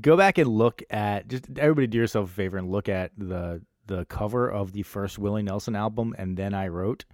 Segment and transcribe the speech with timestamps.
[0.00, 3.62] go back and look at just everybody do yourself a favor and look at the
[3.86, 7.04] the cover of the first Willie Nelson album and then I wrote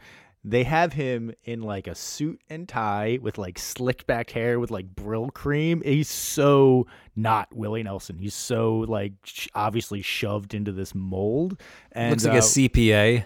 [0.47, 4.71] they have him in like a suit and tie with like slicked back hair with
[4.71, 5.85] like Brylcreem.
[5.85, 6.87] He's so
[7.17, 8.17] not Willie Nelson.
[8.17, 11.61] He's so like sh- obviously shoved into this mold.
[11.91, 13.25] And looks like uh, a CPA.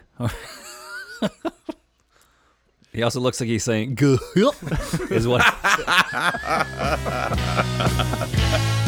[2.92, 4.18] he also looks like he's saying "good"
[5.11, 5.45] is what.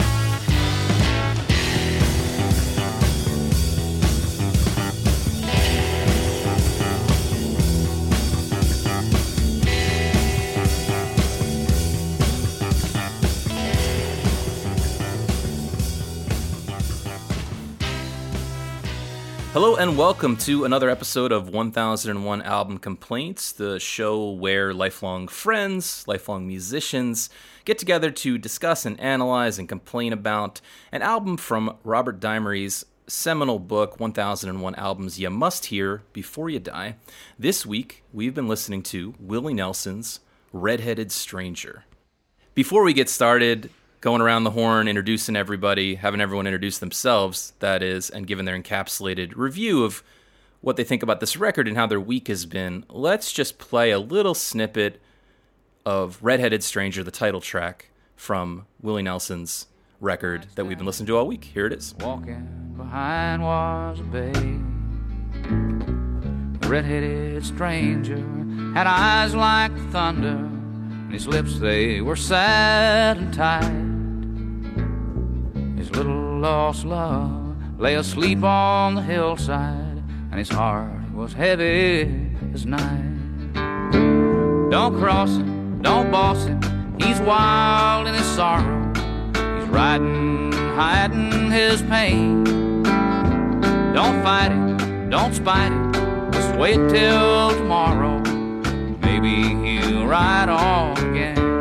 [19.52, 26.09] Hello and welcome to another episode of 1001 Album Complaints, the show where lifelong friends,
[26.09, 27.28] lifelong musicians
[27.66, 33.59] get together to discuss and analyze and complain about an album from Robert Dimery's seminal
[33.59, 36.97] book, 1001 Albums You Must Hear Before You Die.
[37.39, 40.20] This week, we've been listening to Willie Nelson's
[40.55, 41.84] Redheaded Stranger.
[42.55, 43.69] Before we get started,
[44.03, 48.61] going around the horn, introducing everybody, having everyone introduce themselves, that is, and giving their
[48.61, 50.03] encapsulated review of
[50.61, 53.92] what they think about this record and how their week has been, let's just play
[53.92, 55.00] a little snippet
[55.86, 59.69] of Redheaded Stranger, the title track from Willie Nelson's
[60.00, 61.45] record that we've been listening to all week.
[61.45, 61.95] Here it is.
[62.00, 64.67] Walking behind was a babe.
[66.69, 68.19] Red-headed stranger
[68.75, 73.92] had eyes like thunder, and his lips they were sad and tight.
[75.83, 82.64] His little lost love lay asleep on the hillside, and his heart was heavy as
[82.64, 83.52] night.
[84.70, 86.62] Don't cross him, don't boss him.
[87.00, 88.92] He's wild in his sorrow.
[89.34, 92.44] He's riding, hiding his pain.
[93.92, 96.33] Don't fight it, don't spite it.
[96.33, 98.20] Just wait till tomorrow.
[99.01, 101.52] Maybe he'll ride on again.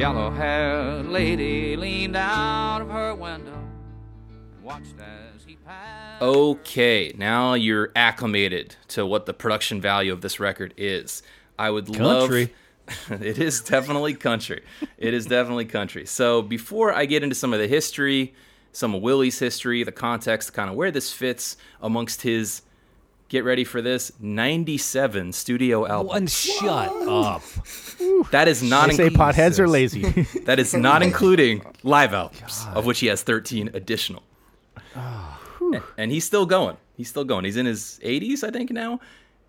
[0.00, 3.52] Yellow haired lady leaned out of her window
[4.30, 6.22] and watched as he passed.
[6.22, 11.22] Okay, now you're acclimated to what the production value of this record is.
[11.58, 12.50] I would Country.
[13.10, 13.20] love.
[13.22, 14.62] it is definitely country.
[14.96, 16.06] It is definitely country.
[16.06, 18.32] So before I get into some of the history,
[18.72, 22.62] some of Willie's history, the context, kind of where this fits amongst his.
[23.30, 26.06] Get ready for this 97 studio album.
[26.08, 27.42] One shut up.
[28.32, 30.02] That is not they say potheads are lazy.
[30.44, 34.22] that is not including live albums, of which he has 13 additional.
[34.94, 35.40] Ah,
[35.74, 36.76] a- and he's still going.
[36.96, 37.44] He's still going.
[37.46, 39.00] He's in his 80s, I think, now,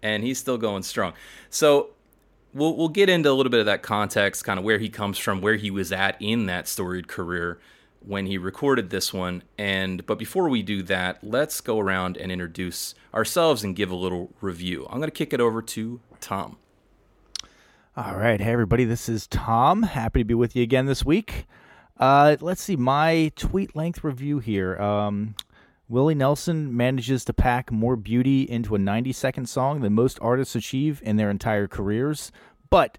[0.01, 1.13] and he's still going strong.
[1.49, 1.89] So
[2.53, 5.17] we'll we'll get into a little bit of that context, kind of where he comes
[5.17, 7.59] from, where he was at in that storied career
[8.05, 9.43] when he recorded this one.
[9.57, 13.95] And but before we do that, let's go around and introduce ourselves and give a
[13.95, 14.85] little review.
[14.89, 16.57] I'm going to kick it over to Tom.
[17.97, 18.39] All right.
[18.39, 18.85] Hey, everybody.
[18.85, 19.83] This is Tom.
[19.83, 21.45] Happy to be with you again this week.
[21.97, 22.75] Uh, let's see.
[22.75, 24.81] My tweet length review here.
[24.81, 25.35] Um,
[25.89, 30.55] Willie Nelson manages to pack more beauty into a 90 second song than most artists
[30.55, 32.31] achieve in their entire careers.
[32.69, 32.97] But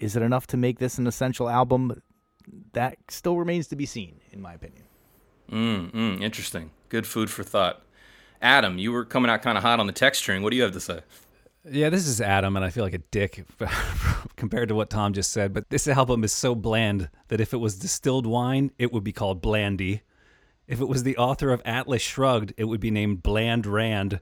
[0.00, 2.02] is it enough to make this an essential album?
[2.72, 4.84] That still remains to be seen, in my opinion.
[5.50, 6.70] Mm, mm, interesting.
[6.88, 7.82] Good food for thought.
[8.40, 10.42] Adam, you were coming out kind of hot on the text string.
[10.42, 11.00] What do you have to say?
[11.66, 13.46] Yeah, this is Adam, and I feel like a dick
[14.36, 15.54] compared to what Tom just said.
[15.54, 19.12] But this album is so bland that if it was distilled wine, it would be
[19.12, 20.02] called Blandy.
[20.66, 24.20] If it was the author of Atlas Shrugged, it would be named Bland Rand.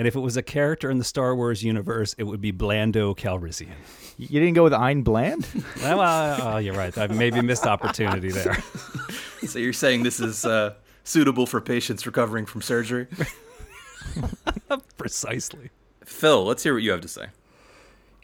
[0.00, 3.14] And if it was a character in the Star Wars universe, it would be Blando
[3.14, 3.74] Calrissian.
[4.16, 5.46] You didn't go with Ein Bland?
[5.82, 6.96] well, uh, oh, you're right.
[6.96, 8.56] I maybe missed opportunity there.
[9.46, 10.74] So you're saying this is uh,
[11.04, 13.08] suitable for patients recovering from surgery?
[14.96, 15.70] Precisely.
[16.04, 17.26] Phil, let's hear what you have to say.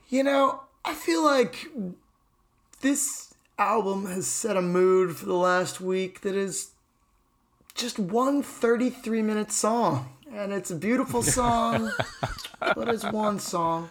[0.08, 1.68] You know, I feel like
[2.80, 6.70] this album has set a mood for the last week that is
[7.74, 10.15] just one 33 minute song.
[10.32, 11.92] And it's a beautiful song,
[12.60, 13.90] but it's one song.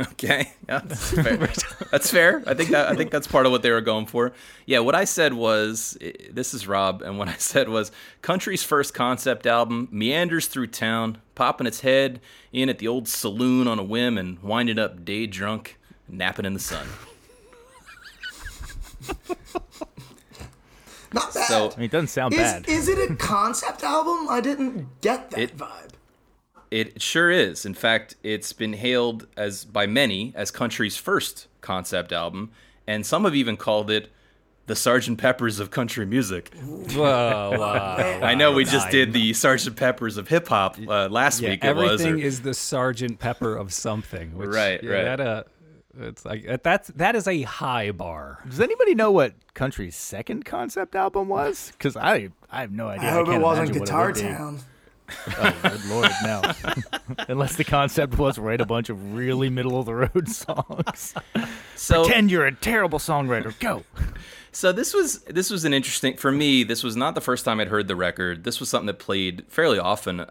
[0.00, 1.36] Okay, yeah, that's fair.
[1.90, 2.42] that's fair.
[2.46, 4.32] I think that I think that's part of what they were going for.
[4.64, 5.98] Yeah, what I said was
[6.30, 7.92] this is Rob, and what I said was
[8.22, 12.20] country's first concept album meanders through town, popping its head
[12.52, 16.54] in at the old saloon on a whim, and winding up day drunk, napping in
[16.54, 16.86] the sun.
[21.12, 21.46] Not bad.
[21.46, 22.68] So I mean, it doesn't sound is, bad.
[22.68, 24.28] is it a concept album?
[24.28, 25.90] I didn't get that It- vibe.
[26.70, 27.66] It sure is.
[27.66, 32.52] In fact, it's been hailed as by many as country's first concept album,
[32.86, 34.08] and some have even called it
[34.66, 35.18] the Sgt.
[35.18, 36.54] Peppers of country music.
[36.54, 37.96] Whoa, wow.
[38.22, 39.74] I know we just did the Sgt.
[39.74, 41.64] Peppers of hip hop uh, last Yeah, week.
[41.64, 42.00] It was.
[42.00, 44.36] everything or- is the Sergeant Pepper of something.
[44.36, 45.04] Which, Right, yeah, right.
[45.16, 45.42] That, uh,
[45.98, 48.38] it's like that's that is a high bar.
[48.48, 51.72] Does anybody know what country's second concept album was?
[51.72, 53.08] Because I I have no idea.
[53.08, 54.22] I hope it wasn't Guitar would be.
[54.22, 54.60] Town.
[55.38, 56.42] Oh, good lord, no.
[57.28, 61.14] Unless the concept was write a bunch of really middle of the road songs.
[61.74, 63.58] so, Pretend you're a terrible songwriter.
[63.58, 63.82] Go.
[64.52, 66.62] So this was this was an interesting for me.
[66.64, 68.44] This was not the first time I'd heard the record.
[68.44, 70.26] This was something that played fairly often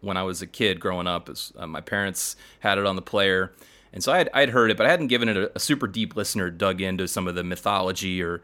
[0.00, 1.28] when I was a kid growing up.
[1.28, 3.52] As, uh, my parents had it on the player,
[3.94, 6.16] and so I'd, I'd heard it, but I hadn't given it a, a super deep
[6.16, 8.42] listener, dug into some of the mythology or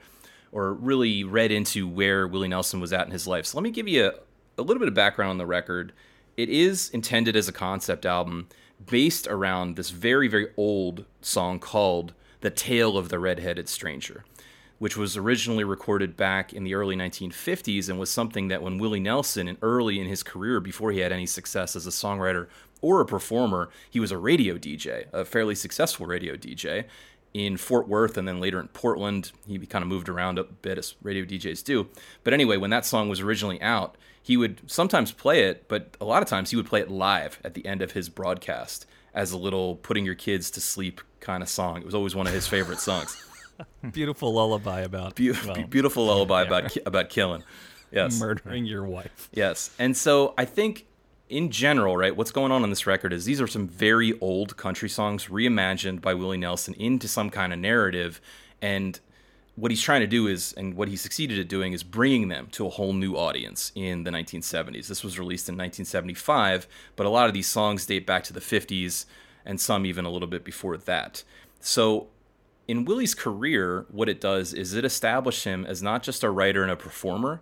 [0.52, 3.46] or really read into where Willie Nelson was at in his life.
[3.46, 4.12] So let me give you a,
[4.58, 5.92] a little bit of background on the record.
[6.36, 8.48] It is intended as a concept album
[8.84, 14.24] based around this very very old song called "The Tale of the Red-Headed Stranger."
[14.78, 18.98] which was originally recorded back in the early 1950s and was something that when Willie
[18.98, 22.48] Nelson, and early in his career, before he had any success as a songwriter
[22.82, 26.84] or a performer, he was a radio DJ, a fairly successful radio DJ
[27.32, 29.32] in Fort Worth and then later in Portland.
[29.46, 31.88] He kind of moved around a bit as radio DJs do.
[32.24, 36.04] But anyway, when that song was originally out, he would sometimes play it, but a
[36.04, 39.32] lot of times he would play it live at the end of his broadcast as
[39.32, 41.78] a little putting your kids to sleep kind of song.
[41.78, 43.16] It was always one of his favorite songs.
[43.92, 47.44] Beautiful lullaby about Be- well, beautiful lullaby about ki- about killing.
[47.92, 49.28] Yes, murdering your wife.
[49.32, 49.70] yes.
[49.78, 50.86] And so I think
[51.30, 54.56] in general, right, what's going on on this record is these are some very old
[54.56, 58.20] country songs reimagined by Willie Nelson into some kind of narrative,
[58.60, 58.98] and
[59.54, 62.48] what he's trying to do is, and what he succeeded at doing, is bringing them
[62.52, 64.88] to a whole new audience in the 1970s.
[64.88, 66.66] This was released in 1975,
[66.96, 69.06] but a lot of these songs date back to the 50s,
[69.46, 71.22] and some even a little bit before that.
[71.60, 72.08] So
[72.66, 76.62] in Willie's career, what it does is it established him as not just a writer
[76.62, 77.40] and a performer,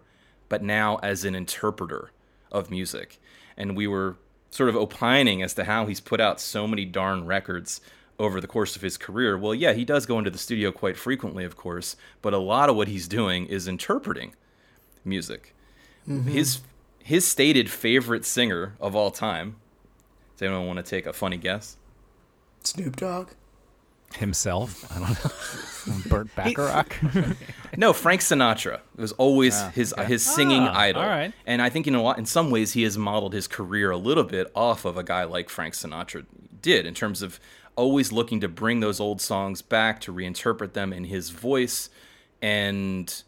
[0.51, 2.11] but now as an interpreter
[2.53, 3.19] of music.
[3.59, 4.17] And we were
[4.51, 7.83] sort of opining as to how he's put out so many darn records
[8.19, 9.37] over the course of his career.
[9.37, 12.71] Well, yeah, he does go into the studio quite frequently, of course, but a lot
[12.71, 14.35] of what he's doing is interpreting
[15.05, 15.55] music.
[16.09, 16.31] Mm-hmm.
[16.31, 16.61] His
[17.03, 19.57] his stated favorite singer of all time.
[20.37, 21.77] Does anyone want to take a funny guess?
[22.63, 23.31] Snoop Dogg.
[24.17, 24.91] Himself.
[24.91, 26.03] I don't know.
[26.09, 26.97] Burt Bacharach.
[27.77, 28.77] No, Frank Sinatra.
[28.97, 31.03] It was always his his singing Ah, idol.
[31.03, 31.33] all right.
[31.47, 33.97] And I think in a lot, in some ways, he has modeled his career a
[33.97, 36.25] little bit off of a guy like Frank Sinatra
[36.61, 37.39] did in terms of
[37.77, 41.89] always looking to bring those old songs back to reinterpret them in his voice
[42.43, 43.23] and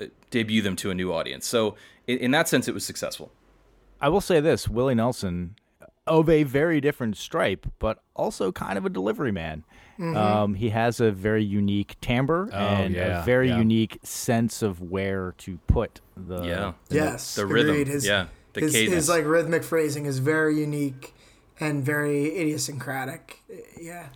[0.00, 1.46] uh, debut them to a new audience.
[1.46, 1.74] So
[2.06, 3.32] in, in that sense, it was successful.
[4.00, 5.56] I will say this: Willie Nelson,
[6.06, 9.64] of a very different stripe, but also kind of a delivery man.
[9.98, 13.58] Um, he has a very unique timbre and yeah, a very yeah.
[13.58, 16.72] unique sense of where to put the Yeah.
[16.88, 17.88] the Yes, the rhythm, agreed.
[17.88, 18.94] His, yeah, the his, cadence.
[18.94, 21.14] his like rhythmic phrasing is very unique
[21.60, 23.42] and very idiosyncratic.
[23.80, 24.08] Yeah.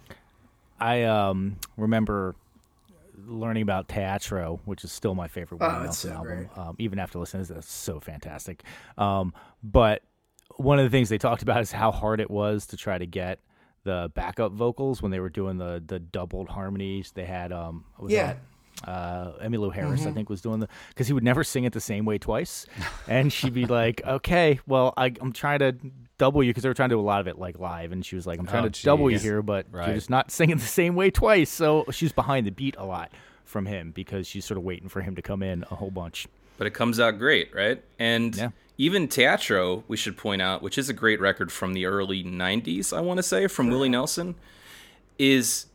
[0.80, 2.34] I um, remember
[3.26, 6.50] learning about Teatro, which is still my favorite Willie Oh, it's Nelson so album.
[6.56, 8.62] Um, even after listening to this, it's so fantastic.
[8.96, 10.02] Um, but
[10.56, 13.06] one of the things they talked about is how hard it was to try to
[13.06, 13.38] get
[13.84, 17.12] the backup vocals when they were doing the the doubled harmonies.
[17.14, 18.26] They had um, what was Yeah.
[18.34, 18.38] that?
[18.86, 20.08] Uh, Emmylou Harris, Mm-hmm.
[20.08, 22.64] I think, was doing the because he would never sing it the same way twice,
[23.08, 25.74] and she'd be like, "Okay, well, I, I'm trying to
[26.16, 28.06] double you because they were trying to do a lot of it like live, and
[28.06, 29.86] she was like, I'm trying Oh, to double you here, but Right.
[29.86, 31.50] you're just not singing the same way twice.
[31.50, 33.10] So she's behind the beat a lot
[33.44, 36.28] from him because she's sort of waiting for him to come in a whole bunch.
[36.56, 37.82] but it comes out great, right?
[37.98, 38.50] And Yeah.
[38.78, 42.96] Even Teatro, we should point out, which is a great record from the early 90s,
[42.96, 44.36] I want to say, from Willie Nelson,
[45.18, 45.66] is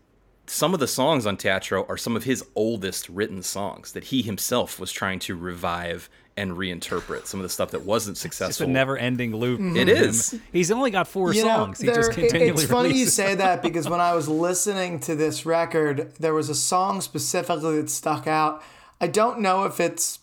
[0.48, 4.22] some of the songs on Teatro are some of his oldest written songs that he
[4.22, 7.26] himself was trying to revive and reinterpret.
[7.28, 8.64] Some of the stuff that wasn't successful.
[8.64, 9.60] It's a never-ending loop.
[9.78, 10.40] It is.
[10.52, 11.82] He's only got four You know, songs.
[11.82, 15.46] he just continually it's funny you say that because when I was listening to this
[15.46, 18.64] record, there was a song specifically that stuck out.
[19.00, 20.20] I don't know if it's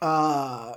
[0.00, 0.74] uh,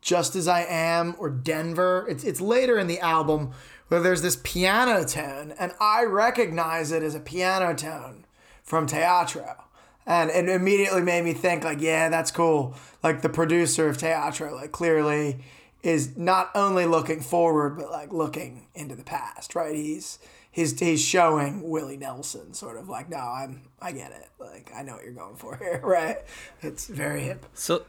[0.00, 3.52] "Just as I Am" or "Denver." It's it's later in the album
[3.88, 8.24] where there's this piano tone, and I recognize it as a piano tone
[8.62, 9.64] from Teatro.
[10.06, 12.74] And it immediately made me think, like, yeah, that's cool.
[13.02, 15.38] Like the producer of Teatro, like clearly
[15.82, 19.74] is not only looking forward, but like looking into the past, right?
[19.74, 20.18] He's
[20.50, 24.28] he's he's showing Willie Nelson sort of like, no, I'm I get it.
[24.38, 26.18] Like I know what you're going for here, right?
[26.62, 27.46] It's very hip.
[27.54, 27.84] So,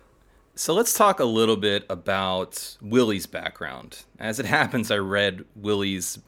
[0.61, 4.03] So let's talk a little bit about Willie's background.
[4.19, 6.19] As it happens, I read Willie's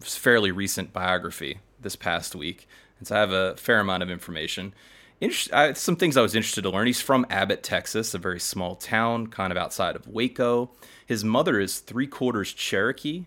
[0.00, 2.66] fairly recent biography this past week,
[2.98, 4.74] and so I have a fair amount of information.
[5.20, 6.88] Inter- I, some things I was interested to learn.
[6.88, 10.72] He's from Abbott, Texas, a very small town, kind of outside of Waco.
[11.06, 13.26] His mother is three quarters Cherokee.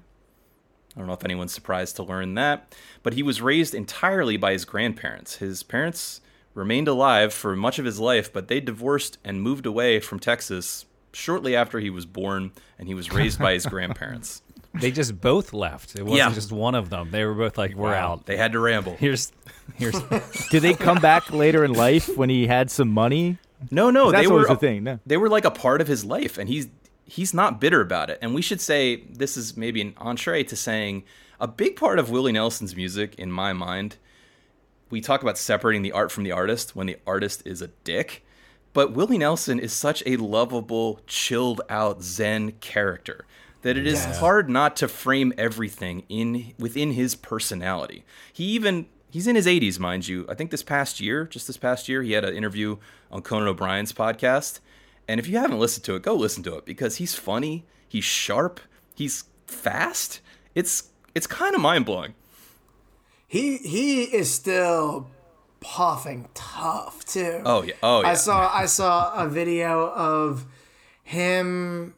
[0.93, 4.51] I don't know if anyone's surprised to learn that, but he was raised entirely by
[4.51, 5.37] his grandparents.
[5.37, 6.19] His parents
[6.53, 10.85] remained alive for much of his life, but they divorced and moved away from Texas
[11.13, 14.41] shortly after he was born, and he was raised by his grandparents.
[14.73, 15.95] They just both left.
[15.95, 16.31] It wasn't Yeah.
[16.33, 17.09] just one of them.
[17.11, 18.95] They were both like, "We're out." They had to ramble.
[18.99, 19.31] Here's,
[19.75, 19.99] here's.
[20.51, 23.39] Did they come back later in life when he had some money?
[23.71, 24.83] No, no, That's they were the thing.
[24.83, 24.99] No.
[25.07, 26.67] they were like a part of his life, and he's
[27.05, 28.19] he's not bitter about it.
[28.21, 31.03] And we should say this is maybe an entree to saying
[31.39, 33.97] a big part of Willie Nelson's music, in my mind.
[34.89, 38.25] We talk about separating the art from the artist when the artist is a dick,
[38.73, 43.25] but Willie Nelson is such a lovable, chilled out Zen character
[43.61, 48.05] that it is hard not to frame everything in within his personality.
[48.31, 50.25] He even he's in his 80s, mind you.
[50.29, 52.77] I think this past year, just this past year, he had an interview
[53.11, 54.59] on Conan O'Brien's podcast.
[55.07, 58.03] And if you haven't listened to it, go listen to it because he's funny, he's
[58.03, 58.59] sharp,
[58.95, 60.21] he's fast.
[60.55, 62.13] It's it's kind of mind blowing.
[63.29, 65.07] He he is still
[65.59, 67.43] puffing tough too.
[67.45, 68.07] Oh yeah, oh yeah.
[68.09, 70.45] I saw I saw a video of
[71.03, 71.93] him.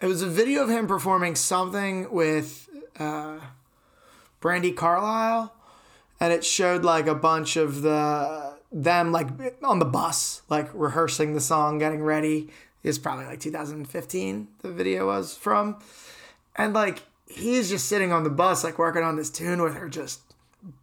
[0.00, 2.68] It was a video of him performing something with
[3.00, 3.40] uh,
[4.40, 5.52] Brandi Carlile,
[6.20, 9.26] and it showed like a bunch of the them like
[9.64, 12.48] on the bus, like rehearsing the song, getting ready.
[12.84, 14.48] It's probably like 2015.
[14.60, 15.80] The video was from,
[16.54, 19.88] and like he's just sitting on the bus, like working on this tune with her,
[19.88, 20.29] just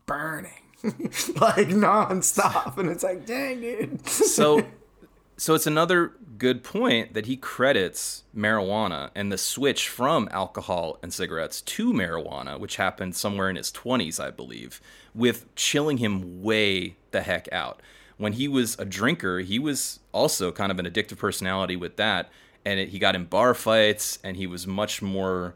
[0.08, 0.52] burning.
[0.84, 4.08] like nonstop, and it's like, dang, dude.
[4.08, 4.66] so
[5.38, 11.14] so it's another good point that he credits marijuana and the switch from alcohol and
[11.14, 14.80] cigarettes to marijuana which happened somewhere in his 20s i believe
[15.16, 17.82] with chilling him way the heck out
[18.18, 22.30] when he was a drinker he was also kind of an addictive personality with that
[22.66, 25.56] and it, he got in bar fights and he was much more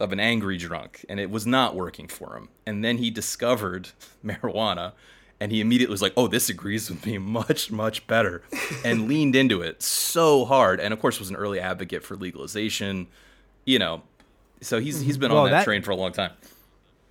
[0.00, 2.48] of an angry drunk and it was not working for him.
[2.66, 3.90] And then he discovered
[4.24, 4.92] marijuana
[5.40, 8.42] and he immediately was like, "Oh, this agrees with me much much better."
[8.84, 13.06] and leaned into it so hard and of course was an early advocate for legalization,
[13.64, 14.02] you know.
[14.60, 15.20] So he's he's mm-hmm.
[15.20, 16.32] been Well, on that, that- train for a long time.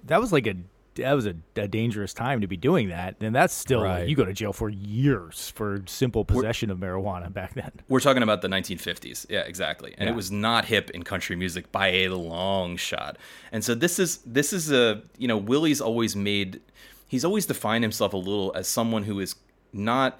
[0.03, 0.56] That was like a
[0.98, 4.08] that was a, a dangerous time to be doing that, and that's still Right.
[4.08, 7.72] you go to jail for years for simple possession of marijuana back then.
[7.88, 9.25] We're talking about the 1950s.
[9.30, 9.94] Yeah, exactly.
[9.98, 10.13] And Yeah.
[10.13, 13.18] it was not hip in country music by a long shot.
[13.51, 16.62] And so this is this is a, you know, Willie's always made
[17.08, 19.36] he's always defined himself a little as someone who is
[19.74, 20.20] not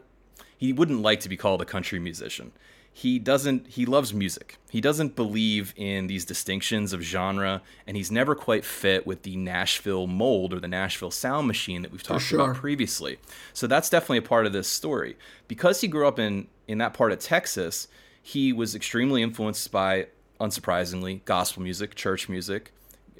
[0.58, 2.52] he wouldn't like to be called a country musician.
[2.98, 4.58] He doesn't he loves music.
[4.72, 9.38] He doesn't believe in these distinctions of genre and he's never quite fit with the
[9.38, 12.40] Nashville mold or the Nashville sound machine that we've talked sure.
[12.40, 13.20] about previously.
[13.54, 15.16] So that's definitely a part of this story.
[15.48, 17.88] Because he grew up in in that part of Texas,
[18.20, 20.08] he was extremely influenced by
[20.42, 22.72] unsurprisingly gospel music, church music.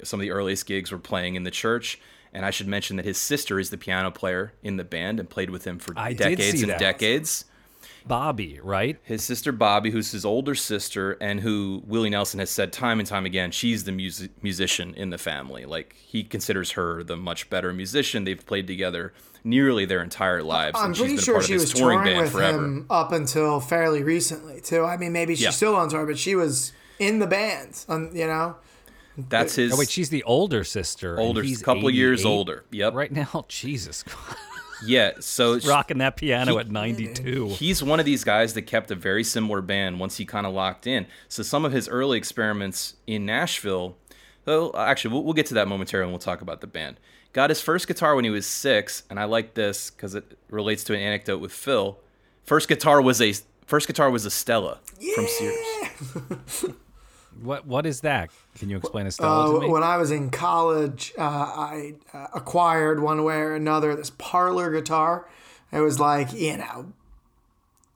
[0.02, 2.00] Some of the earliest gigs were playing in the church.
[2.32, 5.30] And I should mention that his sister is the piano player in the band and
[5.30, 6.80] played with him for I decades and that.
[6.80, 7.44] decades.
[8.08, 8.98] Bobbie, right?
[9.04, 13.06] His sister Bobbie, who's his older sister, and who Willie Nelson has said time and
[13.08, 15.64] time again, she's the music musician in the family.
[15.66, 18.24] Like he considers her the much better musician.
[18.24, 19.12] They've played together
[19.44, 20.76] nearly their entire lives.
[20.78, 22.58] I'm and she's pretty been sure part she of was touring touring with forever.
[22.64, 24.84] him up until fairly recently too.
[24.84, 25.50] I mean, maybe she's Yeah.
[25.50, 27.84] still on tour, but she was in the band.
[27.88, 28.56] Um, you know,
[29.16, 31.14] That's his Oh wait, she's the older sister.
[31.14, 32.64] and older, he's couple years older.
[32.70, 32.94] Yep.
[32.94, 34.04] Right now, Jesus,
[34.84, 35.12] Yeah.
[35.20, 37.48] So rocking that piano He- at 92.
[37.50, 40.52] he's one of these guys that kept a very similar band once he kind of
[40.54, 41.06] locked in.
[41.28, 43.96] So some of his early experiments in Nashville,
[44.44, 46.98] well, actually, we'll, we'll get to that momentarily when we'll talk about the band.
[47.32, 50.82] Got his first guitar when he was six, and I like this because it relates
[50.84, 51.98] to an anecdote with Phil.
[52.44, 53.34] First guitar was a
[53.66, 54.78] first guitar was a Stella
[55.14, 56.64] from Sears.
[57.42, 58.30] What what is that?
[58.58, 59.68] Can you explain a uh, to me?
[59.70, 64.70] when I was in college, uh, I uh, acquired one way or another this parlor
[64.70, 65.28] guitar.
[65.70, 66.92] It was like you know,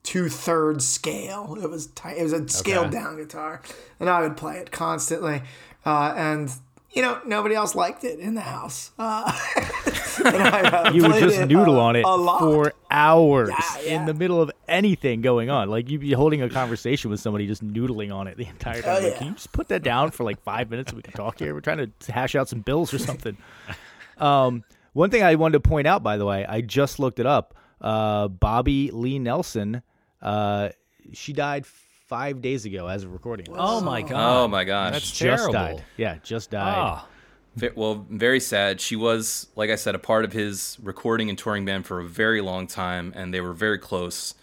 [0.03, 1.57] two thirds scale.
[1.61, 2.99] It was ti- it was a scaled Okay.
[2.99, 3.63] down guitar,
[3.99, 5.43] and I would play it constantly.
[5.85, 6.53] Uh, and
[6.95, 8.91] you know, nobody else liked it in the house.
[8.99, 9.25] Uh,
[10.25, 14.01] I, uh, You would just it, noodle uh, on it for hours Yeah, yeah.
[14.01, 15.69] in the middle of anything going on.
[15.71, 18.97] Like you'd be holding a conversation with somebody just noodling on it the entire time.
[18.99, 19.19] Oh, Like, yeah.
[19.19, 21.55] can you just put that down for like five minutes so we can talk here?
[21.55, 23.37] We're trying to hash out some bills or something.
[24.19, 27.27] um, one thing I wanted to point out, by the way, I just looked it
[27.27, 27.55] up.
[27.81, 29.83] Uh, Bobbie Lee Nelson,
[30.21, 30.69] uh,
[31.13, 31.67] she died
[32.13, 33.47] five days ago as of recording.
[33.47, 33.57] this.
[33.59, 34.45] Oh my god.
[34.45, 34.93] Oh my gosh.
[34.93, 35.53] That's just terrible.
[35.55, 35.85] died.
[35.97, 36.75] Yeah, just died.
[36.77, 37.07] Ah,
[37.57, 38.83] Ve- Well, very sad.
[38.83, 42.05] She was, like I said, a part of his recording and touring band for a
[42.07, 44.35] very long time, and they were very close.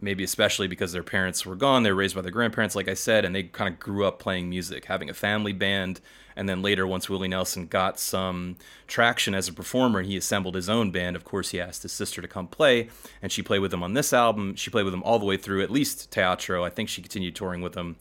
[0.00, 1.82] Maybe especially because their parents were gone.
[1.82, 4.18] They were raised by their grandparents, like I said, and they kind of grew up
[4.18, 6.00] playing music, having a family band.
[6.36, 10.68] And then later, once Willie Nelson got some traction as a performer, he assembled his
[10.68, 11.16] own band.
[11.16, 12.90] Of course, he asked his sister to come play,
[13.22, 14.54] and she played with him on this album.
[14.54, 16.62] She played with him all the way through, at least Teatro.
[16.62, 17.96] I think she continued touring with him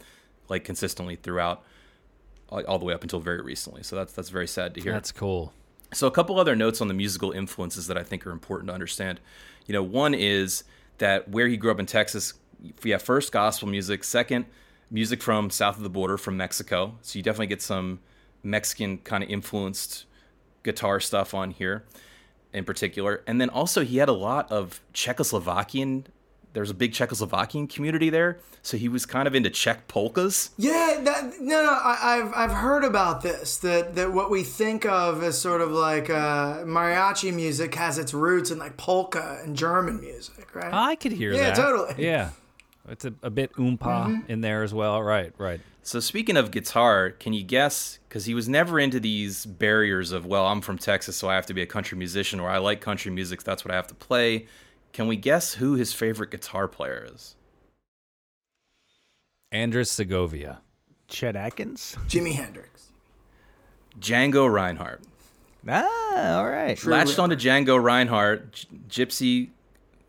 [0.50, 1.64] like consistently throughout
[2.50, 3.84] all, all the way up until very recently.
[3.84, 4.92] So that's that's very sad to hear.
[4.92, 5.54] that's cool.
[5.94, 8.74] So a couple other notes on the musical influences that I think are important to
[8.74, 9.22] understand.
[9.66, 10.64] You know, one is
[10.98, 12.34] that where he grew up in Texas,
[12.84, 14.46] yeah, first gospel music, second
[14.90, 16.98] music from south of the border from Mexico.
[17.02, 18.00] So you definitely get some
[18.44, 20.06] Mexican kind of influenced
[20.64, 21.86] guitar stuff on here
[22.54, 23.24] in particular.
[23.28, 26.06] And then also he had a lot of Czechoslovakian
[26.56, 30.50] there's a big Czechoslovakian community there, so he was kind of into Czech polkas.
[30.58, 33.58] Yeah, that, no, no, I, I've I've heard about this.
[33.58, 38.14] That that what we think of as sort of like uh, mariachi music has its
[38.14, 40.74] roots in like polka and German music, right?
[40.74, 41.58] I could hear Yeah, that.
[41.58, 42.04] Yeah, totally.
[42.04, 42.30] Yeah.
[42.88, 45.02] It's a, a bit oompa in there as well.
[45.02, 45.60] Right, right.
[45.82, 48.00] So speaking of guitar, can you guess?
[48.08, 51.46] Because he was never into these barriers of, well, I'm from Texas, so I have
[51.48, 53.88] to be a country musician, or I like country music, so that's what I have
[53.88, 54.48] to play.
[54.96, 57.36] Can we guess who his favorite guitar player is?
[59.52, 60.62] Andres Segovia.
[61.10, 61.98] Chet Atkins.
[62.08, 62.92] Jimi Hendrix.
[64.00, 65.02] Django Reinhardt.
[65.68, 66.82] Ah, all right.
[66.86, 69.50] Latched onto Django Reinhardt, G- gypsy,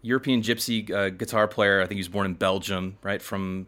[0.03, 1.83] European gypsy uh, guitar player.
[1.83, 3.21] I think he was born in Belgium, right?
[3.21, 3.67] From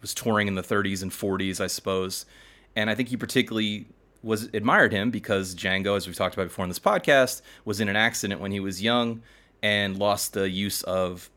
[0.00, 2.26] was touring in the 30s and 40s, I suppose.
[2.74, 3.86] And I think he particularly
[4.24, 7.88] was admired him because Django, as we've talked about before in this podcast, was in
[7.88, 9.22] an accident when he was young
[9.62, 11.30] and lost the use of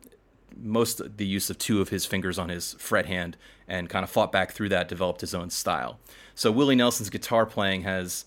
[0.57, 3.35] most the use of two of his fingers on his fret hand
[3.67, 5.99] and kind of fought back through that, developed his own style.
[6.33, 8.25] So Willie Nelson's guitar playing has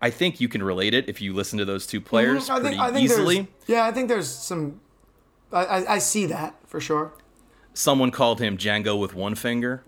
[0.00, 2.08] I think you can relate it if you listen to those two mm-hmm.
[2.08, 3.48] players I pretty think, I think easily.
[3.66, 4.80] Yeah, I think there's some.
[5.52, 7.12] I, I, I see that for sure.
[7.74, 9.82] Someone called him Django with one finger,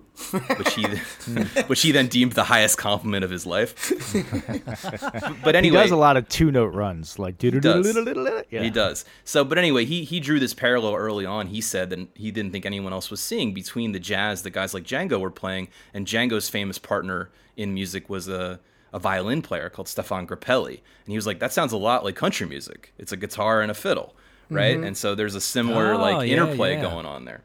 [0.56, 0.84] which he
[1.66, 3.92] which he then deemed the highest compliment of his life.
[5.44, 7.92] but anyway, He does a lot of two note runs, like do do do does.
[7.92, 8.58] do do do.
[8.58, 9.04] He does.
[9.24, 11.48] So, but anyway, he he drew this parallel early on.
[11.48, 14.74] He said that he didn't think anyone else was seeing between the jazz that guys
[14.74, 18.60] like Django were playing, and Django's famous partner in music was a
[18.92, 20.68] a violin player called Stéphane Grappelli,
[21.04, 22.92] and he was like, that sounds a lot like country music.
[22.96, 24.14] It's a guitar and a fiddle,
[24.50, 24.78] right?
[24.78, 26.82] And so there's a similar Oh, like yeah, interplay yeah.
[26.82, 27.42] going on there.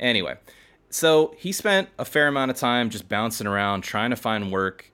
[0.00, 0.36] Anyway,
[0.88, 4.90] so he spent a fair amount of time just bouncing around trying to find work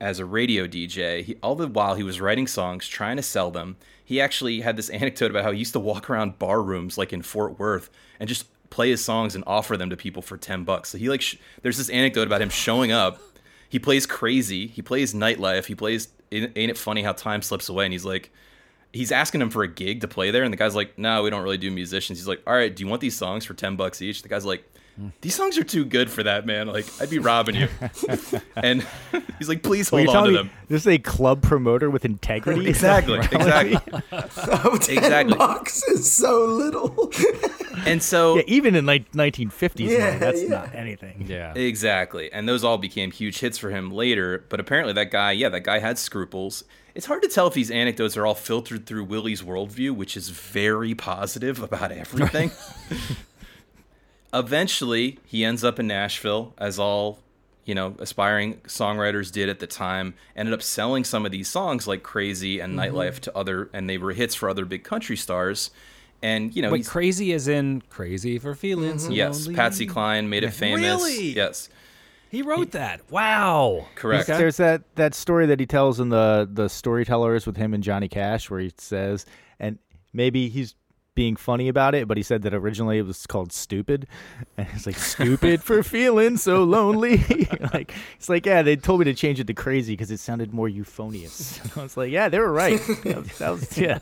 [0.00, 1.22] as a radio DJ.
[1.22, 3.76] He, all the while he was writing songs, trying to sell them.
[4.04, 7.12] He actually had this anecdote about how he used to walk around bar rooms like
[7.12, 10.64] in Fort Worth and just play his songs and offer them to people for 10
[10.64, 10.90] bucks.
[10.90, 13.20] So he like sh- there's this anecdote about him showing up.
[13.68, 14.66] He plays crazy.
[14.66, 15.66] He plays nightlife.
[15.66, 18.32] He plays ain't ain't it funny how time slips away and he's like
[18.92, 21.30] he's asking him for a gig to play there and the guy's like no we
[21.30, 23.76] don't really do musicians he's like all right do you want these songs for 10
[23.76, 24.64] bucks each the guy's like
[25.20, 27.68] these songs are too good for that man like i'd be robbing you
[28.56, 28.86] and
[29.38, 32.66] he's like please hold you're on to them this is a club promoter with integrity?
[32.68, 33.76] exactly exactly
[34.10, 35.34] 10 Exactly.
[35.36, 37.12] bucks is so little.
[37.86, 40.48] and so Yeah, even in like 1950s, Yeah, money, that's yeah.
[40.48, 41.26] not anything.
[41.28, 41.52] Yeah.
[41.54, 42.32] Exactly.
[42.32, 44.44] And those all became huge hits for him later.
[44.48, 46.64] But apparently, that guy, yeah, that guy had scruples.
[46.96, 50.30] It's hard to tell if these anecdotes are all filtered through Willie's worldview, which is
[50.30, 52.52] very positive about everything.
[54.32, 57.18] Eventually, he ends up in Nashville, as all
[57.66, 60.14] you know aspiring songwriters did at the time.
[60.34, 62.96] Ended up selling some of these songs like "Crazy" and mm-hmm.
[62.96, 65.70] "Nightlife" to other, and they were hits for other big country stars.
[66.22, 69.12] And you know, But crazy as in crazy for feeling so mm-hmm.
[69.12, 69.48] yes.
[69.48, 70.80] Patsy Cline made it famous.
[70.80, 71.34] Really?
[71.34, 71.68] Yes,
[72.36, 73.00] He wrote that.
[73.10, 73.86] Wow.
[73.94, 74.28] correct.
[74.28, 74.36] Okay.
[74.36, 78.08] There's that that story that he tells in the the storytellers with him and Johnny
[78.08, 79.24] Cash, where he says,
[79.58, 79.78] and
[80.12, 80.74] maybe he's
[81.14, 84.06] being funny about it, but he said that originally it was called "Stupid,"
[84.58, 87.16] and it's like "Stupid for feeling so lonely."
[87.72, 90.52] like it's like, yeah, they told me to change it to "Crazy" because it sounded
[90.52, 91.58] more euphonious.
[91.74, 92.78] I was like, yeah, they were right.
[93.04, 93.98] That was, that was- yeah,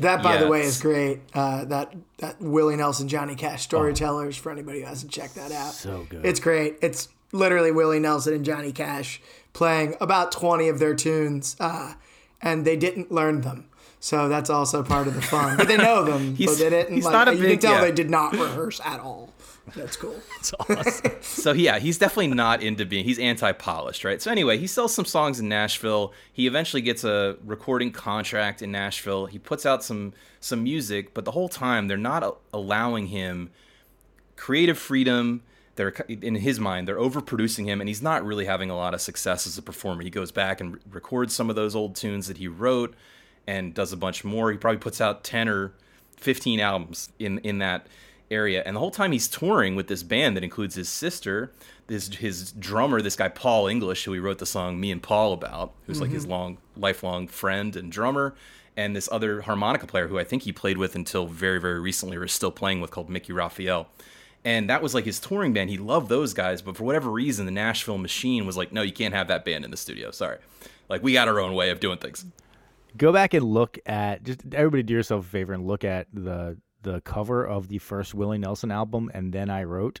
[0.00, 1.20] That, by the way, is great.
[1.34, 4.36] Uh, that that Willie Nelson, Johnny Cash storytellers.
[4.36, 6.24] For anybody who hasn't checked that out, so good.
[6.24, 6.76] it's great.
[6.82, 9.20] It's literally Willie Nelson and Johnny Cash
[9.52, 11.94] playing about twenty of their tunes, uh,
[12.40, 13.66] and they didn't learn them.
[14.00, 15.56] So that's also part of the fun.
[15.56, 16.34] But they know them.
[16.36, 16.94] He's- but they didn't.
[16.94, 17.80] he's like, not a you big- can tell yeah.
[17.82, 19.32] they did not rehearse at all.
[19.74, 20.20] That's cool.
[21.22, 23.04] So yeah, he's definitely not into being.
[23.04, 24.20] He's anti-polished, right?
[24.20, 26.12] So anyway, he sells some songs in Nashville.
[26.32, 29.26] He eventually gets a recording contract in Nashville.
[29.26, 33.50] He puts out some some music, but the whole time they're not allowing him
[34.36, 35.42] creative freedom.
[35.76, 39.00] They're in his mind, they're overproducing him, and he's not really having a lot of
[39.00, 40.02] success as a performer.
[40.02, 42.94] He goes back and re- records some of those old tunes that he wrote,
[43.46, 44.52] and does a bunch more.
[44.52, 45.72] He probably puts out ten or
[46.16, 47.86] fifteen albums in in that
[48.32, 51.52] area, and the whole time he's touring with this band that includes his sister,
[51.88, 55.32] his his drummer, this guy Paul English, who he wrote the song "Me and Paul"
[55.32, 56.32] about, who's like his mm-hmm.
[56.32, 58.34] long lifelong friend and drummer,
[58.76, 62.16] and this other harmonica player who I think he played with until very very recently,
[62.16, 63.88] or is still playing with, called Mickey Raphael
[64.44, 65.70] and that was like his touring band.
[65.70, 68.92] He loved those guys, but for whatever reason, the Nashville Machine was like, "No, you
[68.92, 70.10] can't have that band in the studio.
[70.10, 70.38] Sorry,
[70.88, 72.24] like we got our own way of doing things."
[72.96, 76.58] Go back and look at just everybody do yourself a favor and look at the
[76.82, 80.00] the cover of the first Willie Nelson album, and then I wrote.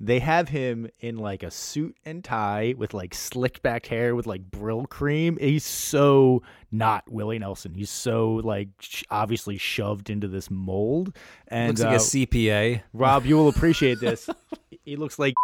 [0.00, 4.28] They have him in like a suit and tie with like slicked back hair with
[4.28, 5.40] like Brylcreem.
[5.40, 7.74] He's so not Willie Nelson.
[7.74, 11.16] He's so like sh- obviously shoved into this mold.
[11.48, 12.82] And Looks like uh, a CPA.
[12.92, 14.30] Rob, you will appreciate this.
[14.84, 15.34] he looks like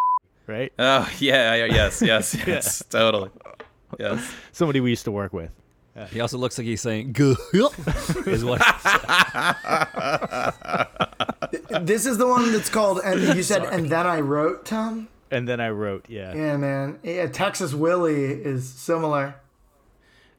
[0.47, 3.31] right Oh yeah, yeah yes, yes, yes, totally,
[3.99, 4.25] yes.
[4.53, 5.51] somebody we used to work with.
[6.11, 7.37] He also looks like he's saying "good."
[8.26, 8.61] is what
[11.83, 15.09] This is the one that's called, and you said, and then I wrote, Tom?
[15.30, 16.35] And then I wrote, yeah.
[16.35, 16.98] Yeah, man.
[17.02, 19.37] Yeah, Texas Willie is similar.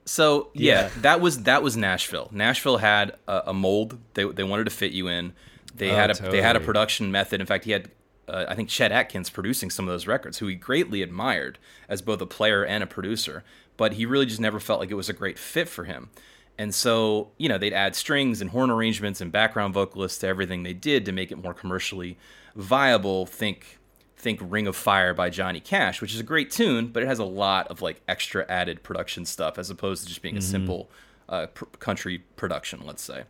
[0.06, 0.90] So yeah, Yeah.
[1.02, 2.30] that was that was Nashville.
[2.32, 5.34] Nashville had a, a mold they they wanted to fit you in.
[5.74, 7.42] They had a they had a production method.
[7.42, 7.90] In fact, he had
[8.28, 11.58] uh, I think Chet Atkins producing some of those records, who he greatly admired
[11.90, 13.44] as both a player and a producer.
[13.78, 16.10] But he really just never felt like it was a great fit for him.
[16.58, 20.64] And so, you know, they'd add strings and horn arrangements and background vocalists to everything
[20.64, 22.18] they did to make it more commercially
[22.56, 23.26] viable.
[23.26, 23.80] Think
[24.18, 27.20] think Ring of Fire by Johnny Cash, which is a great tune, but it has
[27.20, 30.90] a lot of like extra added production stuff as opposed to just being a simple
[31.30, 33.26] uh, pr- country production, let's say.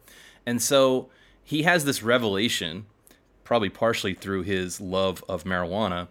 [0.46, 1.10] And so
[1.44, 2.86] he has this revelation,
[3.44, 6.08] probably partially through his love of marijuana,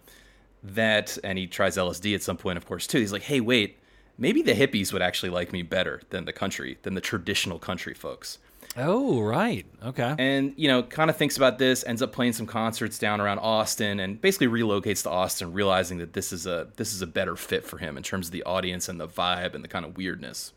[0.61, 2.99] that, and he tries LSD at some point, of course, too.
[2.99, 3.79] He's like, hey, wait,
[4.17, 7.93] maybe the hippies would actually like me better than the country, than the traditional country
[7.93, 8.37] folks
[8.77, 9.65] Oh, right.
[9.85, 10.15] Okay.
[10.19, 13.39] and you know kind of thinks about this ends up playing some concerts down around
[13.39, 17.35] austin and basically relocates to austin realizing that this is a this is a better
[17.37, 19.95] fit for him in terms of the audience and the vibe and the kind of
[19.95, 20.51] weirdness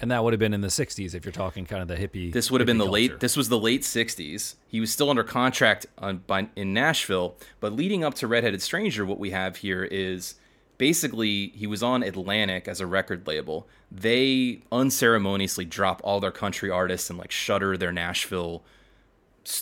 [0.00, 2.32] And that would have been in the 60s if you're talking kind of the hippie.
[2.32, 5.10] this would have been the hippie late this was the late 60s he was still
[5.10, 9.56] under contract on, by, in nashville but leading up to redheaded stranger what we have
[9.56, 10.36] here is
[10.78, 13.66] basically he was on atlantic as a record label.
[13.90, 18.62] They unceremoniously drop all their country artists and like shutter their nashville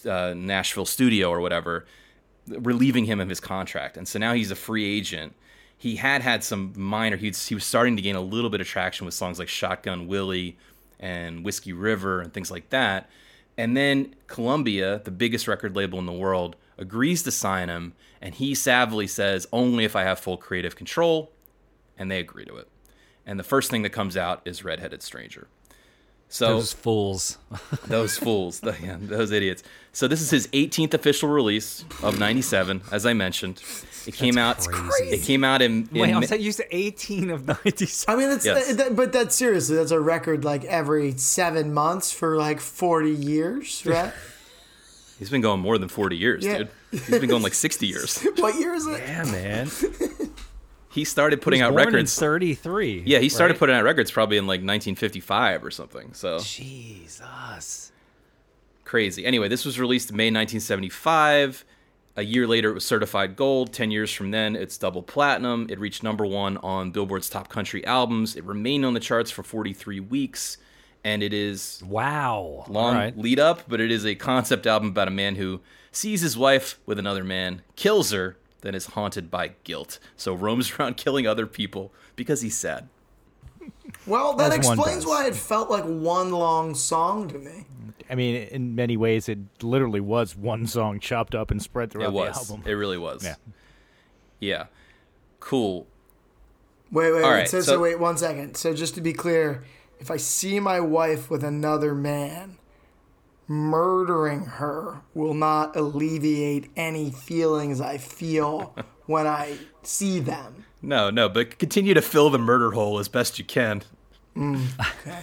[0.08, 1.84] uh, nashville studio or whatever
[2.46, 3.96] relieving him of his contract.
[3.96, 5.34] And so now he's a free agent.
[5.76, 8.60] He had had some minor he was, he was starting to gain a little bit
[8.60, 10.56] of traction with songs like shotgun willie
[10.98, 13.08] and whiskey river and things like that.
[13.58, 18.34] And then columbia the biggest record label in the world agrees to sign him and
[18.36, 21.30] he savvily says only if i have full creative control
[21.98, 22.68] and they agree to it
[23.26, 25.48] and the first thing that comes out is redheaded stranger
[26.28, 27.36] so Those fools.
[27.88, 29.62] those fools, the- yeah, those idiots.
[29.92, 33.62] So this is his 18th official release of '97, as I mentioned.
[34.06, 34.66] It came out.
[34.66, 35.14] crazy.
[35.14, 35.90] It came out in.
[35.92, 38.14] in Wait, I'm saying you said 18 of 97.
[38.14, 38.76] I mean, that's Yes.
[38.76, 43.84] that, but that's seriously, that's a record like every seven months for like 40 years,
[43.84, 44.14] right?
[45.22, 46.58] he's been going more than 40 years, Yeah.
[46.58, 46.68] dude.
[46.90, 48.18] He's been going like 60 years.
[48.36, 49.00] what year is it?
[49.00, 49.70] Yeah, man.
[50.90, 52.14] He started putting out Born records.
[52.18, 53.04] in 33.
[53.06, 53.58] yeah, he started right?
[53.60, 56.12] putting out records probably in like 1955 or something.
[56.12, 57.92] So Jesus.
[58.84, 59.24] crazy.
[59.24, 61.64] Anyway, this was released May 1975.
[62.16, 63.72] A year later, it was certified gold.
[63.72, 65.66] Ten years from then, it's double platinum.
[65.70, 68.36] It reached number one on Billboard's top country albums.
[68.36, 70.58] It remained on the charts for 43 weeks,
[71.04, 72.64] and it is Wow.
[72.68, 73.16] long All right.
[73.18, 75.60] lead up, but it is a concept album about a man who
[75.90, 79.98] sees his wife with another man, kills her, then is haunted by guilt.
[80.16, 82.88] So roams around killing other people because he's sad.
[84.06, 87.66] Well, that As explains why it felt like one long song to me.
[88.10, 92.08] I mean, in many ways, it literally was one song chopped up and spread throughout
[92.08, 92.34] It was.
[92.48, 92.68] the album.
[92.70, 93.24] It really was.
[93.24, 93.36] Yeah.
[94.40, 94.66] Yeah.
[95.40, 95.86] Cool.
[96.90, 97.36] Wait, wait, All wait.
[97.36, 98.56] right, so, so- so wait one second.
[98.56, 99.62] So just to be clear,
[100.02, 102.58] if I see my wife with another man,
[103.46, 108.74] murdering her will not alleviate any feelings I feel
[109.06, 110.64] when I see them.
[110.82, 113.82] No, no, but continue to fill the murder hole as best you can.
[114.34, 115.20] Okay.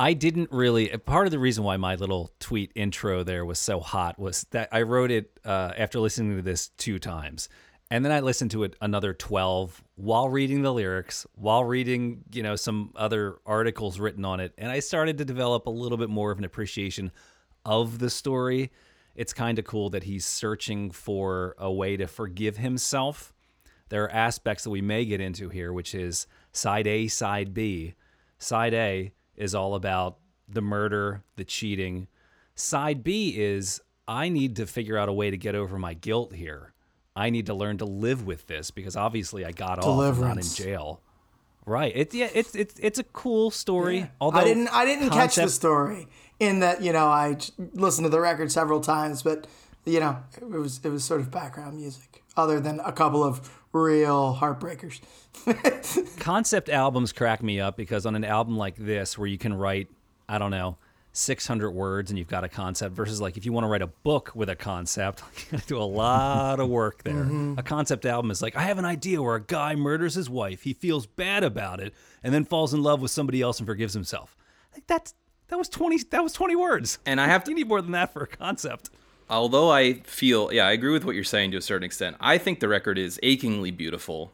[0.00, 0.88] I didn't really.
[0.96, 4.68] Part of the reason why my little tweet intro there was so hot was that
[4.70, 7.48] I wrote it uh, after listening to this two times,
[7.90, 12.40] and then I listened to it another twelve while reading the lyrics, while reading you
[12.40, 16.08] know some other articles written on it, and I started to develop a little bit
[16.08, 17.10] more of an appreciation
[17.64, 18.70] of the story.
[19.16, 23.34] it's kind of cool that he's searching for a way to forgive himself.
[23.88, 27.94] There are aspects that we may get into here, which is side A, side B.
[28.38, 32.06] Side A is all about the murder, the cheating.
[32.54, 36.32] Side B is I need to figure out a way to get over my guilt
[36.34, 36.72] here.
[37.18, 40.44] I need to learn to live with this because obviously I got off not in
[40.44, 41.00] jail.
[41.66, 41.92] Right.
[41.94, 42.28] It's yeah.
[42.32, 44.08] It's it's it's a cool story.
[44.20, 46.06] Although I didn't I didn't catch the story
[46.38, 47.36] in that you know I
[47.74, 49.46] listened to the record several times, but
[49.84, 53.50] you know it was it was sort of background music, other than a couple of
[53.72, 55.00] real heartbreakers.
[56.20, 59.88] concept albums crack me up because on an album like this where you can write
[60.28, 60.76] i don't know
[61.18, 63.86] 600 words and you've got a concept versus like if you want to write a
[63.86, 67.54] book with a concept you got to do a lot of work there mm-hmm.
[67.58, 70.62] a concept album is like i have an idea where a guy murders his wife
[70.62, 73.94] he feels bad about it and then falls in love with somebody else and forgives
[73.94, 74.36] himself
[74.72, 75.14] like that's
[75.48, 77.92] that was 20 that was 20 words And I have to you need more than
[77.92, 78.90] that for a concept
[79.30, 82.16] although I feel, yeah, I agree with what you're saying to a certain extent.
[82.20, 84.32] I think the record is achingly beautiful.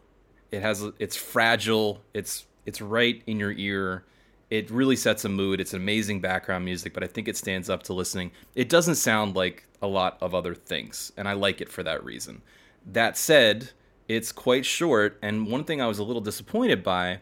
[0.51, 2.01] It has, it's fragile.
[2.13, 4.05] It's it's right in your ear.
[4.51, 5.61] It really sets a mood.
[5.61, 8.31] It's amazing background music, but I think it stands up to listening.
[8.55, 12.05] It doesn't sound like a lot of other things, and I like it for that
[12.05, 12.43] reason.
[12.87, 13.71] That said,
[14.09, 17.21] it's quite short, and one thing I was a little disappointed by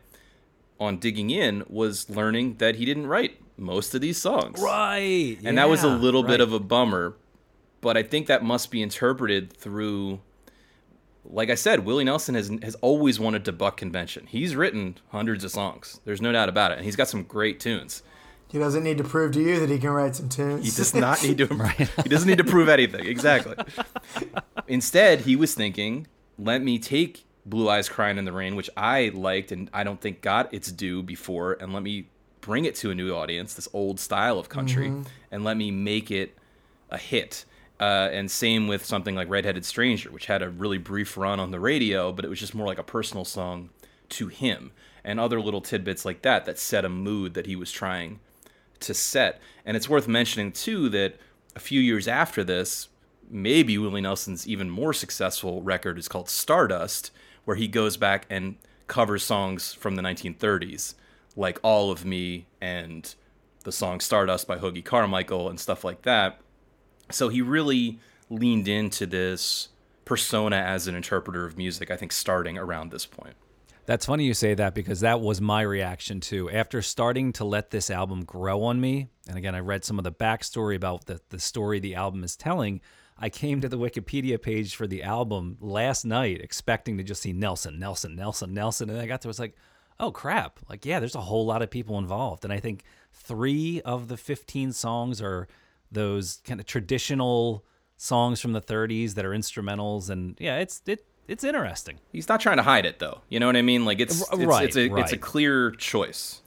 [0.81, 5.57] on digging in was learning that he didn't write most of these songs right and
[5.57, 7.15] that was a yeah, little bit of a bummer
[7.81, 10.19] but i think that must be interpreted through
[11.25, 14.27] like i said willie nelson has has always wanted to buck convention.
[14.27, 16.01] He's written hundreds of songs.
[16.05, 16.79] There's no doubt about it.
[16.79, 18.03] And he's got some great tunes.
[18.49, 20.65] He doesn't need to prove to you that he can write some tunes.
[20.65, 23.07] he does not need to write he doesn't need to prove anything.
[23.07, 23.55] Exactly.
[24.67, 26.07] Instead he was thinking
[26.39, 30.01] let me take blue eyes crying in the rain which i liked and i don't
[30.01, 32.07] think got its due before and let me
[32.41, 35.03] bring it to a new audience this old style of country mm-hmm.
[35.33, 36.37] and let me make it
[36.91, 37.45] a hit
[37.83, 41.51] uh, and same with something like redheaded stranger which had a really brief run on
[41.51, 43.71] the radio but it was just more like a personal song
[44.09, 44.73] to him
[45.05, 48.21] and other little tidbits like that that set a mood that he was trying
[48.81, 49.41] to set.
[49.65, 51.17] And it's worth mentioning too that
[51.57, 52.89] a few years after this,
[53.29, 57.11] maybe Willie Nelson's even more successful record is called Stardust,
[57.45, 60.95] where he goes back and covers songs from the 1930s,
[61.37, 63.15] like All of Me and
[63.65, 66.41] the song Stardust by Hoagy Carmichael and stuff like that.
[67.15, 67.99] So he really
[68.31, 69.69] leaned into this
[70.05, 73.35] persona as an interpreter of music, I think, starting around this point.
[73.85, 76.49] That's funny you say that because that was my reaction too.
[76.51, 80.05] After starting to let this album grow on me, and again, I read some of
[80.05, 82.81] the backstory about the, the story the album is telling.
[83.19, 87.33] I came to the Wikipedia page for the album last night expecting to just see
[87.33, 88.89] Nelson, Nelson, Nelson, Nelson.
[88.89, 89.57] And I got there, was like,
[89.99, 90.61] oh crap.
[90.69, 92.45] Like, yeah, there's a whole lot of people involved.
[92.45, 95.49] And I think three of the 15 songs are
[95.93, 97.65] those kind of traditional
[97.97, 100.11] songs from the 30s that are instrumentals.
[100.11, 101.99] And yeah, it's, it, it's interesting.
[102.13, 103.23] He's not trying to hide it though.
[103.29, 103.85] You know what I mean?
[103.85, 106.43] Like it's it's, right, it's a it's a clear choice.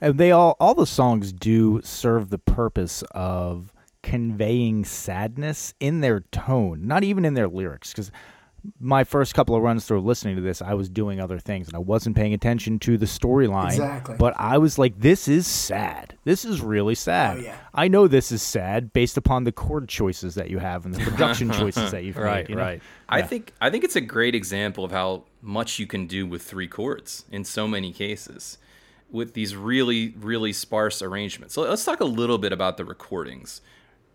[0.00, 6.20] And they all all the songs do serve the purpose of conveying sadness in their
[6.20, 7.92] tone, not even in their lyrics.
[7.92, 8.10] Because
[8.78, 11.74] my first couple of runs through listening to this, I was doing other things and
[11.76, 13.70] I wasn't paying attention to the storyline.
[13.70, 14.16] Exactly.
[14.18, 16.16] But I was like, "This is sad.
[16.24, 17.56] This is really sad." Oh, yeah.
[17.74, 21.02] I know this is sad based upon the chord choices that you have and the
[21.02, 22.48] production choices that you've Right, made.
[22.50, 22.62] you know?
[22.62, 22.82] right.
[23.08, 26.42] I think I think it's a great example of how much you can do with
[26.42, 28.58] three chords in so many cases
[29.10, 31.54] with these really really sparse arrangements.
[31.54, 33.60] So let's talk a little bit about the recordings,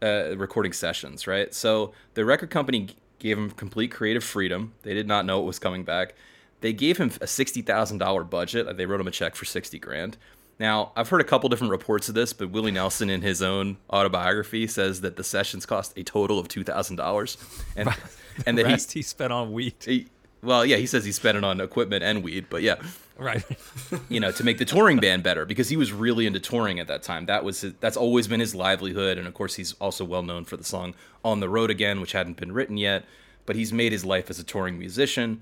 [0.01, 1.53] uh, recording sessions, right?
[1.53, 4.73] So the record company g- gave him complete creative freedom.
[4.83, 6.13] They did not know it was coming back.
[6.61, 8.77] They gave him a sixty thousand dollar budget.
[8.77, 10.17] They wrote him a check for sixty grand.
[10.57, 13.75] Now, I've heard a couple different reports of this, but Willie Nelson, in his own
[13.91, 17.37] autobiography, says that the sessions cost a total of two thousand dollars,
[17.75, 17.89] and
[18.45, 19.83] and The that he, rest he spent on wheat.
[19.85, 20.07] he,
[20.41, 22.75] well, yeah, he says he spent it on equipment and weed, but yeah,
[23.17, 23.43] Right.
[24.09, 26.87] you know, to make the touring band better because he was really into touring at
[26.87, 27.25] that time.
[27.27, 30.43] That was his, that's always been his livelihood, and of course, he's also well known
[30.43, 33.05] for the song "On the Road Again," which hadn't been written yet,
[33.45, 35.41] but he's made his life as a touring musician,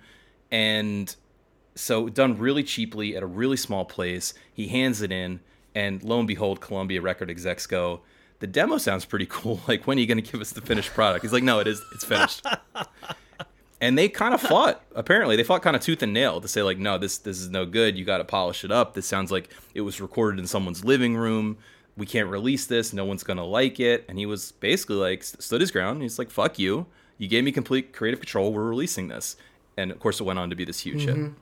[0.51, 1.15] and
[1.75, 4.36] so done really cheaply at a really small place.
[4.53, 5.39] He hands it in,
[5.73, 8.01] and lo and behold, Columbia record execs go.
[8.39, 9.62] The demo sounds pretty cool.
[9.67, 11.23] Like, when are you going to give us the finished product?
[11.23, 11.81] He's like, no, it is.
[11.93, 12.45] It's finished
[13.83, 15.35] and they kind of fought apparently.
[15.35, 17.65] They fought kind of tooth and nail to say like no this this is no
[17.65, 17.97] good.
[17.97, 18.93] You got to polish it up.
[18.93, 21.57] This sounds like it was recorded in someone's living room.
[21.97, 22.93] We can't release this.
[22.93, 24.05] No one's gonna like it.
[24.07, 26.01] And he was basically like stood his ground.
[26.01, 26.85] He's like fuck you.
[27.17, 28.53] You gave me complete creative control.
[28.53, 29.35] We're releasing this.
[29.75, 31.17] And of course it went on to be this huge hit.
[31.17, 31.33] Mm-hmm.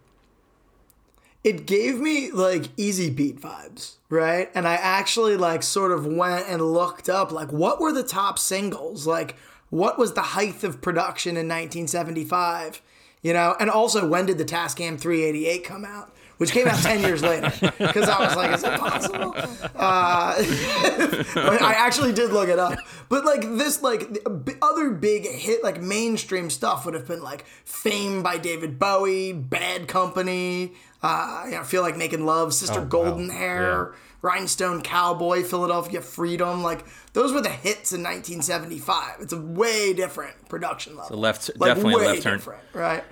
[1.43, 4.49] It gave me like easy beat vibes, right?
[4.55, 8.39] And I actually like sort of went and looked up like what were the top
[8.39, 9.05] singles?
[9.05, 9.35] Like
[9.71, 12.81] what was the height of production in 1975?
[13.23, 16.13] You know, and also when did the Tascam 388 come out?
[16.37, 17.51] Which came out 10 years later.
[17.77, 19.33] Because I was like, is it possible?
[19.35, 22.79] Uh, I actually did look it up.
[23.09, 24.17] But like this, like
[24.59, 29.87] other big hit, like mainstream stuff would have been like Fame by David Bowie, Bad
[29.87, 36.61] Company, uh, you know, Feel Like Making Love, Sister Golden Hair, Rhinestone Cowboy, Philadelphia Freedom.
[36.63, 39.21] Like those were the hits in 1975.
[39.21, 41.09] It's a way different production level.
[41.15, 42.41] The left- Like, definitely a way left turn.
[42.73, 43.03] right?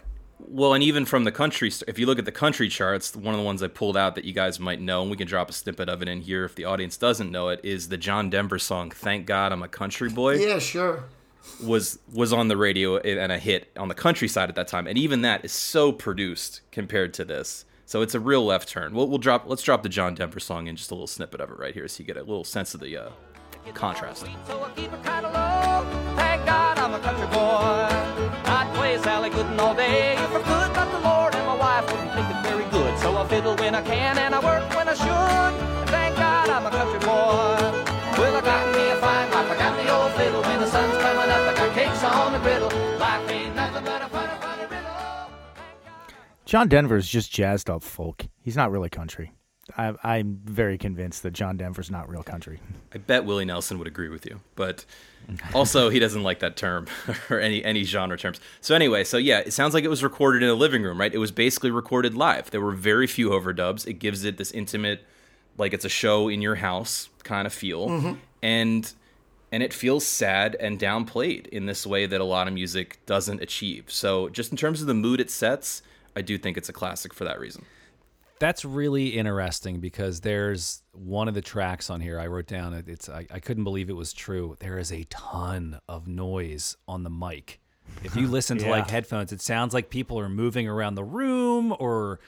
[0.48, 3.39] Well, and even from the country, if you look at the country charts, one of
[3.39, 5.54] the ones I pulled out that you guys might know, and we can drop a
[5.54, 8.58] snippet of it in here if the audience doesn't know it, is the John Denver
[8.58, 11.04] song "Thank God I'm a Country Boy." Yeah, sure.
[11.63, 14.88] was was on the radio eh, and a hit on the countryside at that time,
[14.88, 17.65] and even that is so produced compared to this.
[17.89, 18.93] So it's a real left turn.
[18.93, 19.45] We'll, we'll drop.
[19.47, 21.88] Let's drop the John Denver song in just a little snippet of it right here,
[21.88, 23.10] so you get a little sense of the uh,
[23.73, 24.28] contrast.
[24.28, 25.34] I keep it kind of
[46.49, 48.25] John Denver's just jazzed up folk.
[48.41, 49.33] He's not really country.
[49.77, 52.59] I, I'm very convinced that John Denver's not real country.
[52.91, 54.83] I bet Willie Nelson would agree with you, but
[55.53, 56.88] also he doesn't like that term
[57.29, 58.39] or any any genre terms.
[58.62, 61.13] So anyway, so yeah, it sounds like it was recorded in a living room, right?
[61.13, 62.49] It was basically recorded live.
[62.49, 63.85] There were very few overdubs.
[63.85, 65.05] It gives it this intimate,
[65.59, 68.13] like it's a show in your house kind of feel, mm-hmm.
[68.41, 68.91] and
[69.51, 73.39] and it feels sad and downplayed in this way that a lot of music doesn't
[73.39, 73.91] achieve.
[73.91, 75.83] So just in terms of the mood it sets,
[76.19, 77.65] I do think it's a classic for that reason.
[78.39, 82.73] That's really interesting because there's one of the tracks on here I wrote down.
[82.73, 84.58] It's I, I couldn't believe it was true.
[84.60, 87.62] There is a ton of noise on the mic.
[88.03, 91.73] If you listen to like headphones, it sounds like people are moving around the room
[91.79, 92.19] or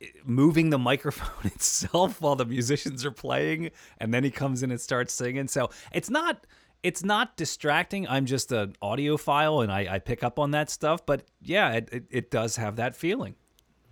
[0.00, 4.70] eh, moving the microphone itself while the musicians are playing, and then he comes in
[4.70, 5.46] and starts singing.
[5.46, 6.46] So it's not
[6.82, 8.06] it's not distracting.
[8.08, 11.04] I'm just an audiophile and I, I pick up on that stuff.
[11.04, 13.34] But yeah, it, it, it does have that feeling.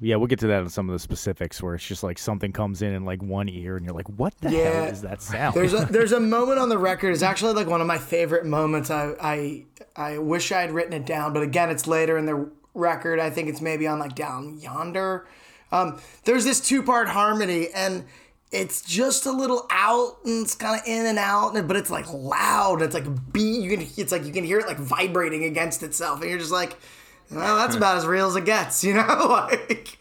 [0.00, 2.52] Yeah, we'll get to that in some of the specifics where it's just like something
[2.52, 5.54] comes in in like one ear and you're like, what the hell is that sound?
[5.54, 7.12] There's a there's a moment on the record.
[7.12, 8.90] It's actually like one of my favorite moments.
[8.90, 9.64] I I
[9.96, 13.20] I wish I had written it down, but again, it's later in the record.
[13.20, 15.26] I think it's maybe on like down yonder.
[15.70, 18.04] Um, there's this two part harmony, and
[18.54, 22.10] it's just a little out, and it's kind of in and out, but it's like
[22.12, 22.82] loud.
[22.82, 23.62] It's like beat.
[23.62, 26.52] You can it's like you can hear it like vibrating against itself, and you're just
[26.52, 26.76] like,
[27.30, 29.02] well, that's about as real as it gets, you know?
[29.68, 29.98] like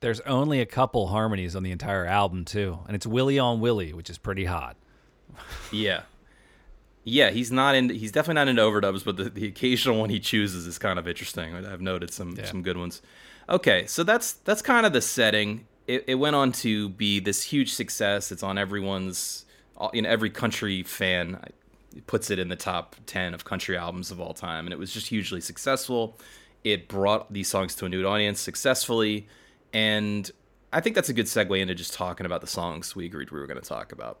[0.00, 3.92] There's only a couple harmonies on the entire album too, and it's Willie on Willie,
[3.92, 4.76] which is pretty hot.
[5.70, 6.02] Yeah.
[7.02, 7.88] Yeah, he's not in.
[7.88, 11.08] He's definitely not into overdubs, but the, the occasional one he chooses is kind of
[11.08, 11.54] interesting.
[11.54, 13.00] I've noted some some good ones.
[13.48, 15.66] Okay, so that's that's kind of the setting.
[15.90, 18.30] It, it went on to be this huge success.
[18.30, 19.44] It's on everyone's,
[19.92, 21.48] you know, every country fan uh,
[22.06, 24.92] puts it in the top ten of country albums of all time, and it was
[24.92, 26.16] just hugely successful.
[26.62, 29.26] It brought these songs to a new audience successfully,
[29.72, 30.30] and
[30.72, 33.40] I think that's a good segue into just talking about the songs we agreed we
[33.40, 34.20] were going to talk about.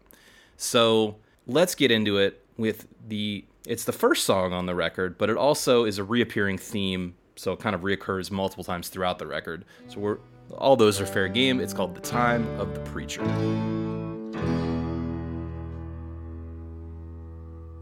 [0.56, 3.44] So let's get into it with the.
[3.66, 7.52] It's the first song on the record, but it also is a reappearing theme, so
[7.52, 9.64] it kind of reoccurs multiple times throughout the record.
[9.86, 10.18] So we're
[10.58, 11.60] all those are fair game.
[11.60, 13.22] It's called "The Time of the Preacher."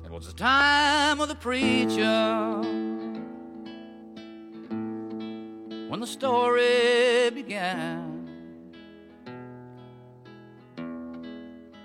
[0.04, 2.61] It was the time of the preacher
[5.88, 8.28] when the story began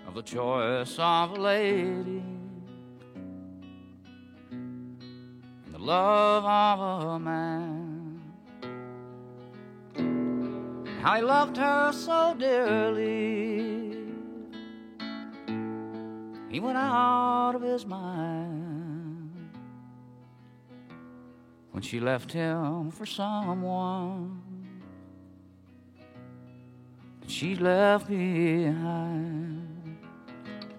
[0.07, 2.23] of the choice of a lady
[4.51, 4.99] and
[5.71, 7.82] the love of a man.
[11.03, 13.91] How he loved her so dearly.
[16.49, 19.49] He went out of his mind
[21.71, 24.41] when she left him for someone
[27.19, 29.97] that she left behind.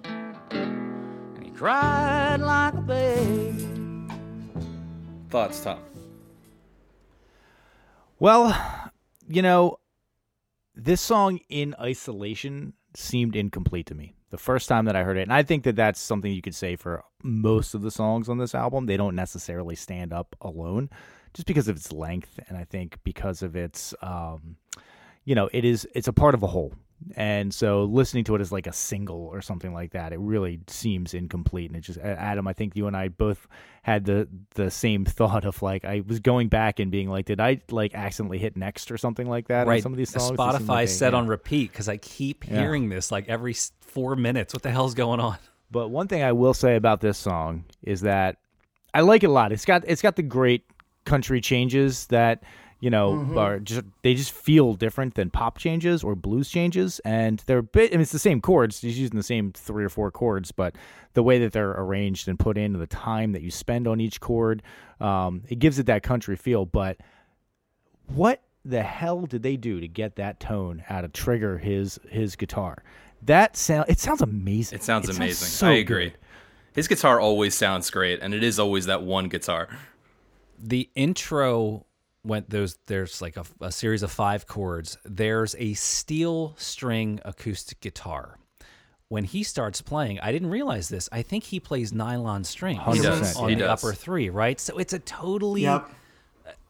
[0.05, 3.67] And he cried like a baby.
[5.29, 5.81] Thoughts, Tom?
[8.19, 8.59] Well,
[9.29, 9.81] you know,
[10.75, 15.23] this song in isolation seemed incomplete to me the first time that I heard it.
[15.23, 18.39] And I think that that's something you could say for most of the songs on
[18.39, 18.87] this album.
[18.87, 20.91] They don't necessarily stand up alone
[21.35, 22.41] just because of its length.
[22.49, 24.57] And I think because of its, um,
[25.25, 26.75] you know, it is it's a part of a whole.
[27.17, 30.61] And so listening to it as like a single or something like that, it really
[30.69, 31.71] seems incomplete.
[31.71, 33.47] And it just Adam, I think you and I both
[33.83, 37.41] had the the same thought of like I was going back and being like, did
[37.41, 39.83] I like accidentally hit next or something like that on Right.
[39.83, 40.29] some of these songs?
[40.29, 41.19] Seemed like Spotify set yeah.
[41.19, 42.61] on repeat because I keep Yeah.
[42.61, 44.55] hearing this like every four minutes.
[44.55, 45.37] What the hell's going on?
[45.71, 48.37] But one thing I will say about this song is that
[48.93, 49.53] I like it a lot.
[49.53, 50.65] It's got it's got the great
[51.05, 52.43] country changes that
[52.85, 57.43] you know are just they just feel different than pop changes or blues changes, and
[57.47, 57.93] they're a bit.
[57.93, 58.83] I mean, it's the same chords.
[58.83, 60.77] He's using the same three or four chords, but
[61.15, 64.03] the way that they're arranged and put in, and the time that you spend on
[64.03, 64.63] each chord,
[65.01, 66.67] um, it gives it that country feel.
[66.67, 66.99] But
[68.09, 72.37] what the hell did they do to get that tone out of Trigger his his
[72.37, 72.85] guitar?
[73.23, 74.77] That sound it sounds amazing.
[74.77, 75.49] It sounds amazing.
[75.49, 76.11] so I agree.
[76.11, 76.19] good.
[76.75, 79.69] His guitar always sounds great, and it is always that one guitar.
[80.63, 81.87] the intro
[82.25, 87.81] went those there's like a, a series of five chords there's a steel string acoustic
[87.81, 88.39] guitar
[89.09, 93.01] when he starts playing i didn't realize this i think he plays nylon strings He
[93.03, 93.37] does.
[93.37, 93.85] on He the does.
[93.85, 95.89] upper three right so it's a totally Yep.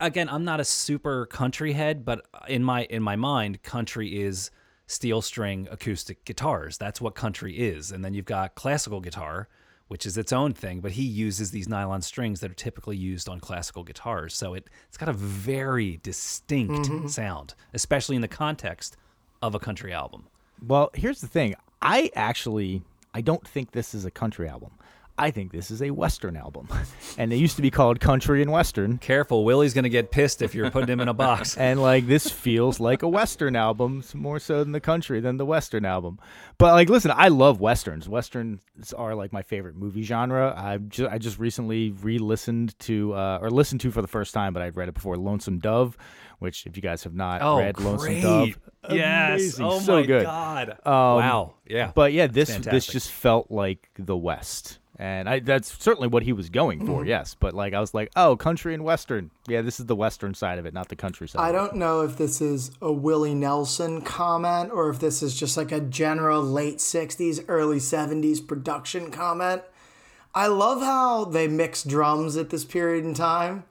[0.01, 4.51] again i'm not a super country head but in my in my mind country is
[4.87, 9.49] steel string acoustic guitars that's what country is and then you've got classical guitar
[9.89, 13.29] which is its own thing but he uses these nylon strings that are typically used
[13.29, 17.07] on classical guitars so it, it's got a very distinct mm-hmm.
[17.07, 18.97] sound especially in the context
[19.43, 20.25] of a country album
[20.67, 21.55] Well, here's the thing.
[21.83, 22.83] I actually
[23.13, 24.73] I don't think this is a country album.
[25.17, 26.69] I think this is a western album.
[27.17, 28.99] And it used to be called Country and Western.
[28.99, 32.09] careful willie's going to get pissed if you're putting him in a box And like
[32.09, 36.19] this feels like a western album more so than the country than the western album.
[36.59, 38.09] But like listen, I love westerns.
[38.09, 38.61] Westerns
[38.97, 40.53] are like my favorite movie genre.
[40.57, 44.53] I just I just recently re-listened to uh, or listened to for the first time,
[44.53, 45.97] but I'd read it before Lonesome Dove,
[46.41, 48.59] which if you guys have not oh read Lonesome Dove,
[48.91, 50.25] yes amazing, oh so my good.
[50.25, 54.81] god Um, wow yeah But yeah, this this just felt like the West.
[54.97, 57.09] And I, that's certainly what he was going for, mm-hmm.
[57.09, 57.35] yes.
[57.35, 59.31] But like I was like, oh, country and western.
[59.49, 61.41] Yeah, this is the western side of it, not the country side.
[61.41, 65.57] I don't know if this is a Willie Nelson comment or if this is just
[65.57, 69.63] like a general late 60s, early 70s production comment.
[70.33, 73.65] I love how they mix drums at this period in time.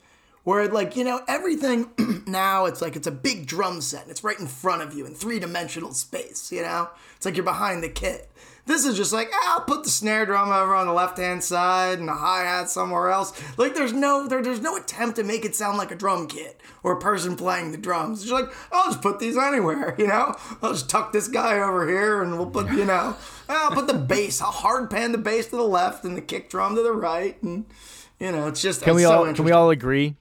[0.44, 1.92] Where, like, you know, everything
[2.28, 5.06] now it's like it's a big drum set and it's right in front of you
[5.06, 6.90] in three dimensional space, you know?
[7.16, 8.30] It's like you're behind the kit.
[8.66, 11.44] This is just like, ah, I'll put the snare drum over on the left hand
[11.44, 13.34] side and the hi hat somewhere else.
[13.58, 16.62] Like there's no there, there's no attempt to make it sound like a drum kit
[16.82, 18.22] or a person playing the drums.
[18.22, 20.36] It's just like, I'll just put these anywhere, you know?
[20.62, 23.18] I'll just tuck this guy over here and we'll put, you know,
[23.50, 26.50] I'll put the bass, I'll hard pan the bass to the left and the kick
[26.50, 27.42] drum to the right.
[27.44, 27.66] And
[28.20, 30.16] you know, it's just Can we so all can we all agree?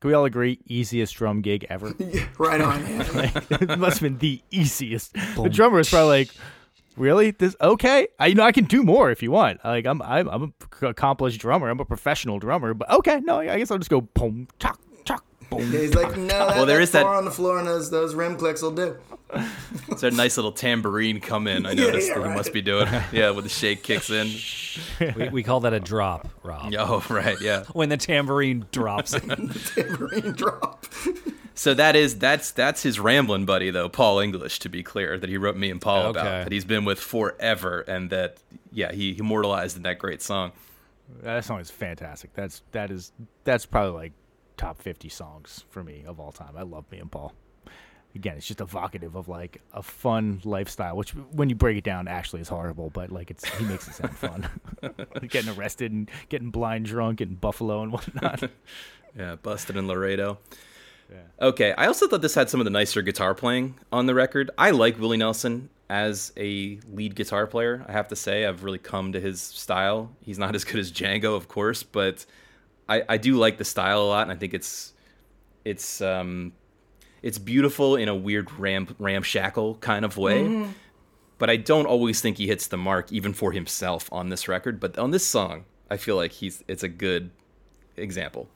[0.00, 0.60] Can we all agree?
[0.66, 1.92] Easiest drum gig ever.
[2.38, 3.40] right on, yeah.
[3.50, 5.14] it must have been the easiest.
[5.34, 6.30] The drummer is probably like,
[6.98, 7.30] really?
[7.32, 8.08] This okay?
[8.18, 9.64] I you know I can do more if you want.
[9.64, 11.68] Like I'm I'm I'm a accomplished drummer.
[11.68, 12.74] I'm a professional drummer.
[12.74, 15.70] But okay, no, I guess I'll just go boom, chock, chock, boom.
[15.70, 18.14] He's like, no, that, Well, there that is that- on the floor and those those
[18.14, 18.96] rim clicks will do.
[19.90, 21.66] It's a nice little tambourine come in.
[21.66, 22.36] I noticed yeah, that he right.
[22.36, 22.86] must be doing.
[23.12, 24.28] Yeah, when the shake kicks in.
[25.16, 27.64] we, we call that a drop rob Oh, right, yeah.
[27.72, 29.48] when the tambourine drops in.
[29.74, 30.77] Tambourine drop.
[31.58, 34.60] So that is that's that's his rambling buddy though, Paul English.
[34.60, 36.20] To be clear, that he wrote me and Paul Okay.
[36.20, 38.38] about that he's been with forever, and that
[38.70, 40.52] yeah he immortalized in that great song.
[41.22, 42.32] That song is fantastic.
[42.34, 43.10] That's that is
[43.42, 44.12] that's probably like
[44.56, 46.54] top fifty songs for me of all time.
[46.56, 47.32] I love me and Paul.
[48.14, 52.06] Again, it's just evocative of like a fun lifestyle, which when you break it down,
[52.08, 52.88] actually is horrible.
[52.90, 54.48] But like it's he makes it sound fun.
[55.28, 58.44] getting arrested and getting blind drunk in Buffalo and whatnot.
[59.18, 60.38] Yeah, busted in Laredo.
[61.40, 64.50] Okay, I also thought this had some of the nicer guitar playing on the record.
[64.58, 67.84] I like Willie Nelson as a lead guitar player.
[67.88, 70.10] I have to say, I've really come to his style.
[70.20, 72.26] He's not as good as Django, of course, but
[72.88, 74.92] I, I do like the style a lot, and I think it's
[75.64, 76.52] it's um
[77.22, 80.42] it's beautiful in a weird ram ramshackle kind of way.
[81.38, 84.80] But I don't always think he hits the mark, even for himself, on this record.
[84.80, 87.30] But on this song, I feel like he's it's a good
[87.96, 88.48] example.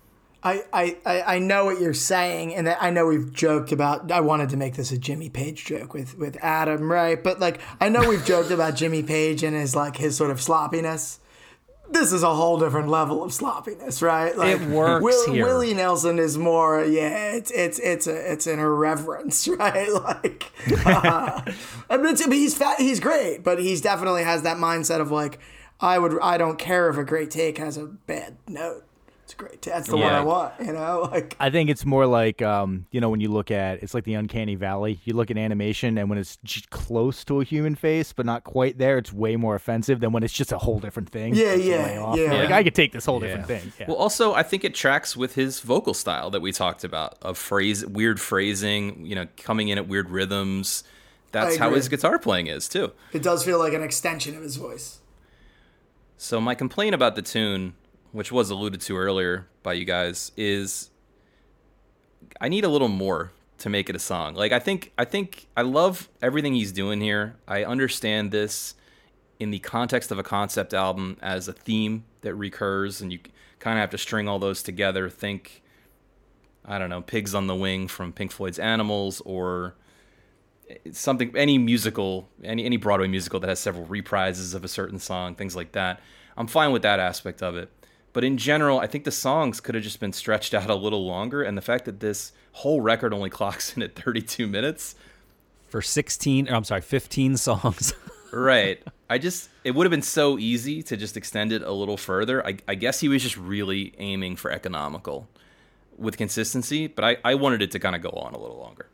[0.44, 4.10] I, I, I know what you're saying, and I know we've joked about.
[4.10, 7.22] I wanted to make this a Jimmy Page joke with with Adam, right?
[7.22, 10.40] But like, I know we've joked about Jimmy Page and his like his sort of
[10.42, 11.20] sloppiness.
[11.90, 14.34] This is a whole different level of sloppiness, right?
[14.36, 15.44] Like, It works here.
[15.44, 17.32] Willie Nelson is more, yeah.
[17.32, 19.92] It's it's it's a it's an irreverence, right?
[19.92, 20.50] Like,
[20.84, 21.42] uh,
[21.90, 25.38] I mean, but he's fat, he's great, but he's definitely has that mindset of like,
[25.80, 28.84] I would I don't care if a great take has a bad note.
[29.46, 29.62] It's great.
[29.74, 30.54] That's the one I want.
[30.60, 33.82] You know, like I think it's more like um, you know when you look at
[33.82, 35.00] it's like the uncanny valley.
[35.04, 38.44] You look at animation, and when it's j- close to a human face but not
[38.44, 41.34] quite there, it's way more offensive than when it's just a whole different thing.
[41.34, 42.32] Yeah, It's yeah, yeah.
[42.42, 43.36] Like I could take this whole Yeah.
[43.36, 43.72] different thing.
[43.78, 43.86] Yeah.
[43.88, 47.38] Well, also, I think it tracks with his vocal style that we talked about of
[47.38, 50.84] phrase, weird phrasing, you know, coming in at weird rhythms.
[51.32, 52.92] That's how his guitar playing is too.
[53.12, 55.00] it does feel like an extension of his voice.
[56.18, 57.74] So my complaint about the tune,
[58.12, 60.90] which was alluded to earlier by you guys, is
[62.40, 64.34] I need a little more to make it a song.
[64.34, 67.36] Like I think I think I love everything he's doing here.
[67.46, 68.74] I understand this
[69.38, 73.20] in the context of a concept album as a theme that recurs and you
[73.58, 75.08] kind of have to string all those together.
[75.08, 75.62] Think
[76.64, 79.74] I don't know, Pigs on the Wing from Pink Floyd's Animals or
[80.90, 85.34] something any musical any any Broadway musical that has several reprises of a certain song,
[85.34, 86.00] things like that.
[86.36, 87.70] I'm fine with that aspect of it.
[88.12, 91.06] But in general, I think the songs could have just been stretched out a little
[91.06, 94.94] longer and the fact that this whole record only clocks in at 32 minutes,
[95.68, 97.94] For 16, or I'm sorry, 15 songs.
[98.32, 98.82] right.
[99.08, 102.46] I just it would have been so easy to just extend it a little further.
[102.46, 105.28] I, I guess he was just really aiming for economical
[105.98, 108.86] with consistency, but I, I wanted it to kind of go on a little longer.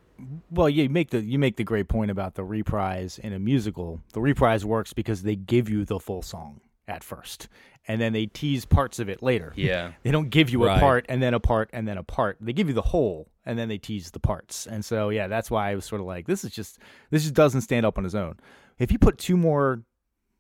[0.50, 4.00] Well, you make the you make the great point about the reprise in a musical.
[4.12, 7.48] The reprise works because they give you the full song at first,
[7.86, 9.52] and then they tease parts of it later.
[9.56, 9.92] Yeah.
[10.02, 12.38] they don't give you a part and then a part and then a part.
[12.40, 14.66] They give you the whole, and then they tease the parts.
[14.66, 16.78] And so, yeah, that's why I was sort of like, this is just
[17.10, 18.36] this just doesn't stand up on its own.
[18.78, 19.82] If you put two more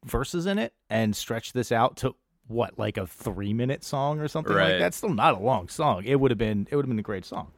[0.04, 2.14] verses in it and stretch this out to
[2.46, 4.70] what, like a three minute song or something Right.
[4.70, 6.04] like that's still not a long song.
[6.04, 7.48] It would have been it would have been a great song.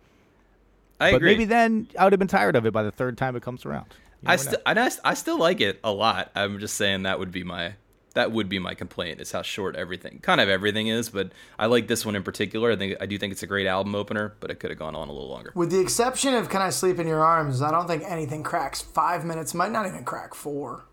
[0.99, 1.33] I but agree.
[1.33, 3.65] maybe then I would have been tired of it by the third time it comes
[3.65, 3.87] around.
[4.23, 4.43] You I know.
[4.43, 6.31] still I, st- I still like it a lot.
[6.35, 7.75] I'm just saying that would be my
[8.15, 11.09] that would be my complaint is how short everything kind of everything is.
[11.11, 12.73] But I like this one in particular.
[12.73, 14.95] I think I do think it's a great album opener, but it could have gone
[14.95, 15.53] on a little longer.
[15.55, 18.81] With the exception of "Can I Sleep in Your Arms," I don't think anything cracks
[18.81, 19.55] five minutes.
[19.55, 20.85] Might not even crack four.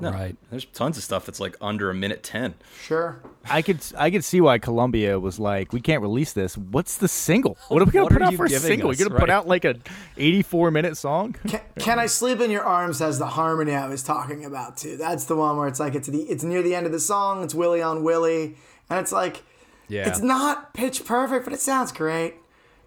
[0.00, 0.36] No, Right.
[0.50, 2.54] There's tons of stuff that's like under a minute ten.
[2.82, 3.20] Sure.
[3.50, 6.56] I could I could see why Columbia was like, we can't release this.
[6.56, 7.56] What's the single?
[7.68, 8.90] What are we gonna What put out you for a single?
[8.90, 8.98] us?
[8.98, 9.76] You're gonna put out like a
[10.16, 11.34] 84 minute song?
[11.46, 14.96] Can, Can I Sleep in Your Arms has the harmony I was talking about too.
[14.96, 17.42] That's the one where it's like it's the it's near the end of the song.
[17.42, 18.56] It's Willie on Willie,
[18.90, 19.42] and it's like
[19.88, 20.08] Yeah.
[20.08, 22.34] it's not pitch perfect, but it sounds great.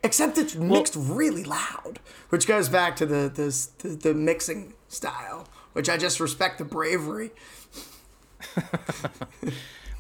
[0.04, 2.00] Except it's mixed really loud,
[2.30, 6.66] which goes back to the this the, the mixing style, which I just respect the
[6.66, 7.32] bravery.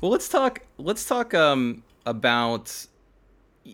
[0.01, 0.63] Well, let's talk.
[0.79, 2.87] Let's talk um, about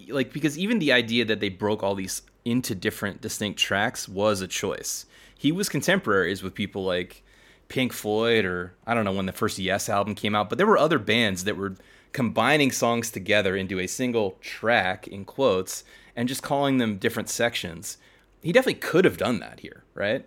[0.10, 4.42] like because even the idea that they broke all these into different distinct tracks was
[4.42, 5.06] a choice.
[5.38, 7.24] He was contemporaries with people like
[7.70, 10.68] Pink Floyd or I don't know when the first Yes album came out, but there
[10.68, 11.76] were other bands that were
[12.12, 17.98] combining songs together into a single track in quotes and just calling them different sections.
[18.42, 20.26] He definitely could have done that here, right?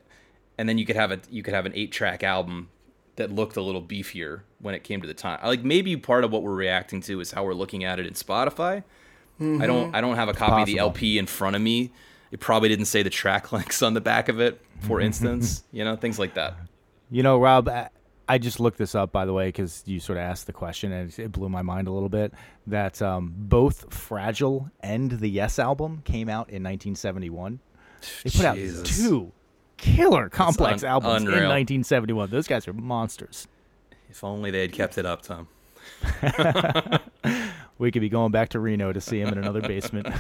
[0.61, 2.69] And then you could have a you could have an eight track album
[3.17, 5.41] that looked a little beefier when it came to the time.
[5.43, 8.13] Like maybe part of what we're reacting to is how we're looking at it in
[8.13, 8.85] Spotify.
[9.41, 10.77] I don't I don't have a copy of the.
[10.77, 11.93] LP in front of me.
[12.31, 15.65] It probably didn't say the track links on the back of it, for instance.
[15.73, 16.59] you know, things like that.
[17.11, 17.89] You know, Rob, I,
[18.29, 20.93] I just looked this up by the way because you sort of asked the question
[20.93, 22.35] and it blew my mind a little bit.
[22.67, 27.61] That um, both Fragile and the Yes album came out in 1971.
[28.25, 28.81] They put Jesus.
[28.81, 29.33] out two
[29.81, 31.39] killer complex un- albums unreal.
[31.39, 32.31] in 1971.
[32.31, 33.49] Those guys are monsters.
[34.09, 35.49] If only they had kept it up, Tom.
[37.79, 40.07] We could be going back to Reno to see him in another basement.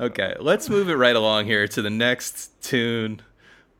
[0.00, 3.20] Okay, let's move it right along here to the next tune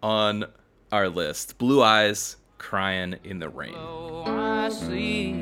[0.02, 0.46] on
[0.90, 1.58] our list.
[1.58, 3.74] Blue Eyes Crying in the Rain.
[3.76, 5.34] Oh, I see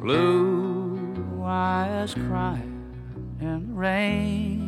[0.00, 2.94] blue eyes crying
[3.40, 4.63] in the rain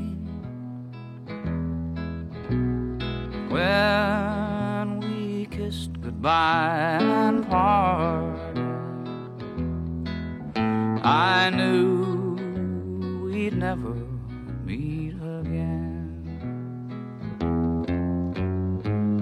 [3.51, 8.59] when we kissed goodbye and parted.
[11.05, 12.36] I knew
[13.24, 13.94] we'd never
[14.64, 16.12] meet again.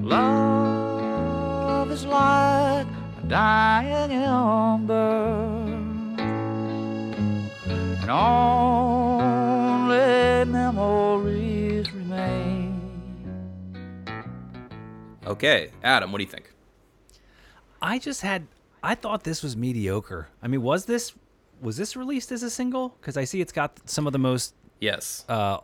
[0.02, 2.86] Love is like
[3.22, 5.64] a dying ember,
[7.66, 8.93] and only
[15.34, 16.52] Okay, Adam, what do you think?
[17.82, 18.46] I just had.
[18.84, 20.28] I thought this was mediocre.
[20.40, 21.12] I mean, was this
[21.60, 22.90] was this released as a single?
[23.00, 24.54] Because I see it's got some of the most.
[24.80, 25.24] Yes.
[25.28, 25.58] Uh,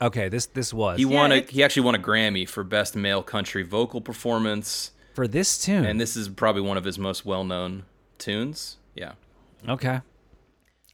[0.00, 0.98] okay, this this was.
[0.98, 4.92] he Yeah, won a he actually won a Grammy for Best Male Country Vocal Performance,
[5.14, 5.84] for this tune.
[5.84, 7.82] and this is probably one of his most well-known
[8.18, 8.76] tunes.
[8.94, 9.12] Yeah.
[9.68, 10.02] Okay.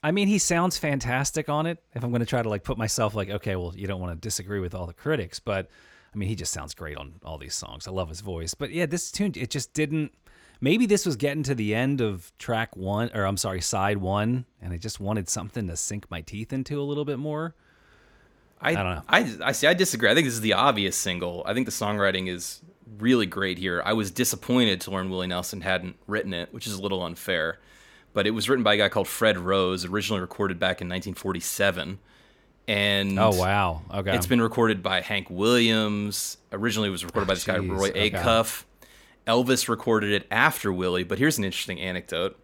[0.03, 1.83] I mean, he sounds fantastic on it.
[1.95, 4.21] If I'm going to try to like put myself like, okay, well, you don't want
[4.21, 5.69] to disagree with all the critics, but
[6.15, 7.89] I mean, he just sounds great on all these songs.
[7.89, 8.55] I love his voice.
[8.55, 10.13] But yeah, this tune, it just didn't.
[10.61, 14.45] Maybe this was getting to the end of track one, or I'm sorry, side one,
[14.61, 17.55] and I just wanted something to sink my teeth into a little bit more.
[18.61, 19.03] I, don't know.
[19.09, 19.67] I, I see.
[19.67, 20.09] I disagree.
[20.09, 21.43] I think this is the obvious single.
[21.47, 22.63] I think the songwriting is
[22.99, 23.83] really great here.
[23.85, 27.59] I was disappointed to learn Willie Nelson hadn't written it, which is a little unfair.
[28.13, 31.99] But it was written by a guy called Fred Rose, originally recorded back in 1947.
[32.69, 34.15] And Oh wow, okay.
[34.15, 36.39] It's been recorded by Hank Williams.
[36.53, 38.11] Originally, it was recorded by this guy oh, Jeez, Roy okay.
[38.11, 38.65] Acuff.
[39.27, 41.05] Elvis recorded it after Willie.
[41.05, 42.39] But here's an interesting anecdote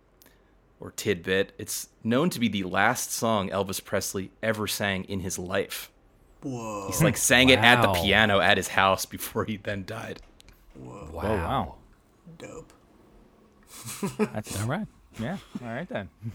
[0.81, 1.53] or tidbit.
[1.59, 5.91] It's known to be the last song Elvis Presley ever sang in his life.
[6.43, 6.87] Whoa.
[6.87, 10.21] He's like sang it at the piano at his house before he then died.
[10.77, 11.11] wow.
[11.15, 11.75] Oh wow.
[12.39, 12.73] Dope.
[14.19, 14.87] That's All right.
[15.19, 15.39] yeah.
[15.63, 16.09] All right then.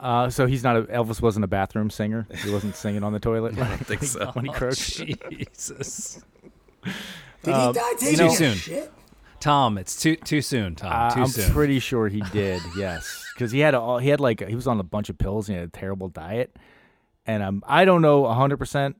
[0.00, 2.26] Uh, so he's not a Elvis wasn't a bathroom singer.
[2.44, 3.58] He wasn't singing on the toilet.
[3.58, 4.26] I don't think so.
[4.32, 4.96] when he croaked.
[5.30, 6.20] Jesus.
[7.42, 8.54] Did Um, he die taking know- a Soon.
[8.54, 8.92] shit?
[9.38, 10.74] Tom, it's too too soon.
[10.76, 11.52] Tom, Uh, too I'm soon.
[11.52, 12.62] pretty sure he did.
[12.76, 15.48] Yes, because he had a, he had like he was on a bunch of pills.
[15.48, 16.56] and He had a terrible diet,
[17.26, 18.96] and um, I don't know hundred percent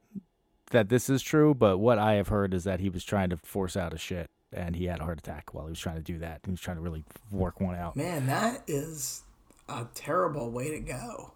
[0.73, 3.39] that this is true, but what I have heard is that he was trying to
[3.39, 6.03] force out a shit, and he had a heart attack while he was trying to
[6.03, 6.41] do that.
[6.45, 7.97] He was trying to really work one out.
[7.97, 9.23] Man, that is
[9.69, 11.33] a terrible way to go.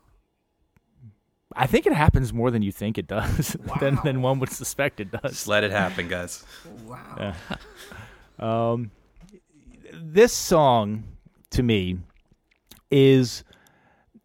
[1.56, 3.76] I think it happens more than you think it does, than Wow.
[3.80, 5.32] than than one would suspect it does.
[5.32, 6.44] Just let it happen, guys.
[6.86, 7.34] Wow.
[8.38, 8.90] Um,
[9.92, 11.04] this song
[11.50, 11.98] to me
[12.90, 13.44] is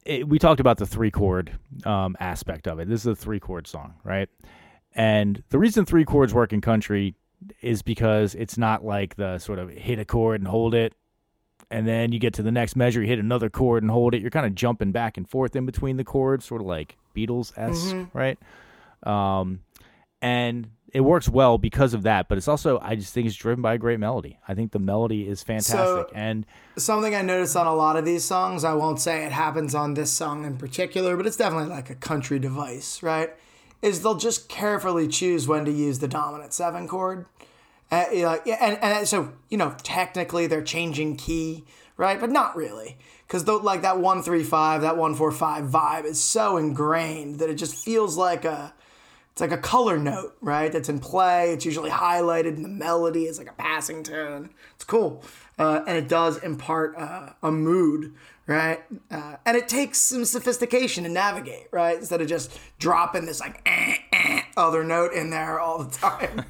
[0.05, 2.87] it, we talked about the three chord um, aspect of it.
[2.87, 4.29] This is a three chord song, right?
[4.93, 7.15] And the reason three chords work in country
[7.61, 10.93] is because it's not like the sort of hit a chord and hold it,
[11.71, 14.21] and then you get to the next measure, you hit another chord and hold it.
[14.21, 17.51] You're kind of jumping back and forth in between the chords, sort of like Beatles
[17.57, 18.37] esque, right?
[19.03, 19.61] Um,
[20.21, 22.29] and it works well because of that.
[22.29, 24.39] But it's also, I just think it's driven by a great melody.
[24.47, 26.45] I think the melody is fantastic, So- and
[26.77, 29.93] Something I noticed on a lot of these songs, I won't say it happens on
[29.93, 33.31] this song in particular, but it's definitely like a country device, right?
[33.81, 37.25] Is they'll just carefully choose when to use the dominant seven chord.
[37.91, 41.63] Uh, yeah, and, and so, you know, technically they're changing key,
[41.97, 42.19] right?
[42.19, 42.97] But not really.
[43.27, 48.45] Because like that 135, that 145 vibe is so ingrained that it just feels like
[48.45, 48.73] a,
[49.35, 50.71] it's like a color note, right?
[50.71, 51.51] That's in play.
[51.51, 54.51] It's usually highlighted, and the melody is like a passing tone.
[54.75, 55.25] It's cool,
[55.59, 58.13] uh, and it does impart uh, a mood,
[58.47, 58.81] right?
[59.11, 61.97] Uh, and it takes some sophistication to navigate, right?
[61.97, 66.45] Instead of just dropping this like eh, eh, other note in there all the time,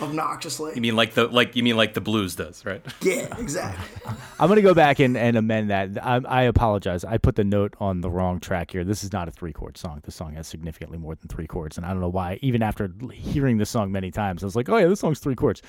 [0.00, 0.78] You obnoxiously.
[0.78, 2.84] mean like the like you mean like the blues does, right?
[3.02, 4.12] Yeah, exactly.
[4.40, 6.04] I'm gonna go back and, and amend that.
[6.04, 7.04] I, I apologize.
[7.04, 8.84] I put the note on the wrong track here.
[8.84, 10.00] This is not a three chord song.
[10.04, 12.38] The song has significantly more than three chords, and I don't know why.
[12.42, 15.34] Even after hearing this song many times, I was like, oh yeah, this song's three
[15.36, 15.62] chords.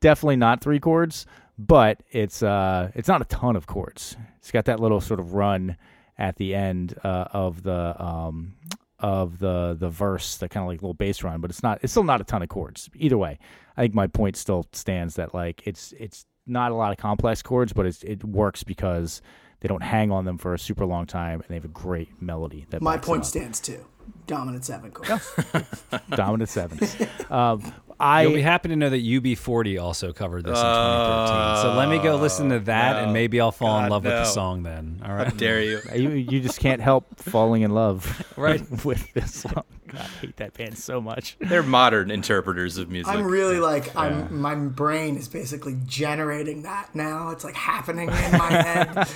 [0.00, 1.26] Definitely not three chords,
[1.58, 4.16] but it's uh it's not a ton of chords.
[4.38, 5.76] It's got that little sort of run
[6.16, 8.54] at the end uh, of the um
[8.98, 11.78] of the the verse, the kind of like little bass run, but it's not.
[11.82, 12.88] It's still not a ton of chords.
[12.96, 13.38] Either way,
[13.76, 17.42] I think my point still stands that like it's it's not a lot of complex
[17.42, 19.22] chords, but it's, it works because
[19.60, 22.20] they don't hang on them for a super long time, and they have a great
[22.20, 22.66] melody.
[22.70, 23.26] That My point up.
[23.26, 23.84] stands too.
[24.26, 25.20] Dominant seven chord.
[26.10, 26.96] Dominant sevens.
[27.30, 31.62] um, I You'll be happy to know that UB40 also covered this in 2013.
[31.62, 34.12] So let me go listen to that, and maybe I'll fall in God, love with
[34.12, 35.00] the song then.
[35.04, 35.34] All right.
[35.36, 35.80] Dare you?
[35.94, 38.60] you, you just can't help falling in love Right.
[38.84, 39.64] with this song.
[39.94, 41.36] God, I hate that band so much.
[41.40, 43.12] They're modern interpreters of music.
[43.14, 47.30] I'm really like I'm my brain is basically generating that now.
[47.30, 49.06] It's like happening in my head.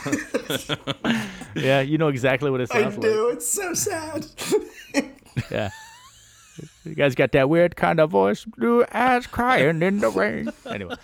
[1.54, 3.02] Yeah, you know exactly what it I sounds like.
[3.02, 3.28] do.
[3.30, 4.26] It's so sad.
[5.50, 5.70] Yeah.
[6.84, 10.50] You guys got that weird kind of voice, blue eyes crying in the rain.
[10.66, 10.94] Anyway,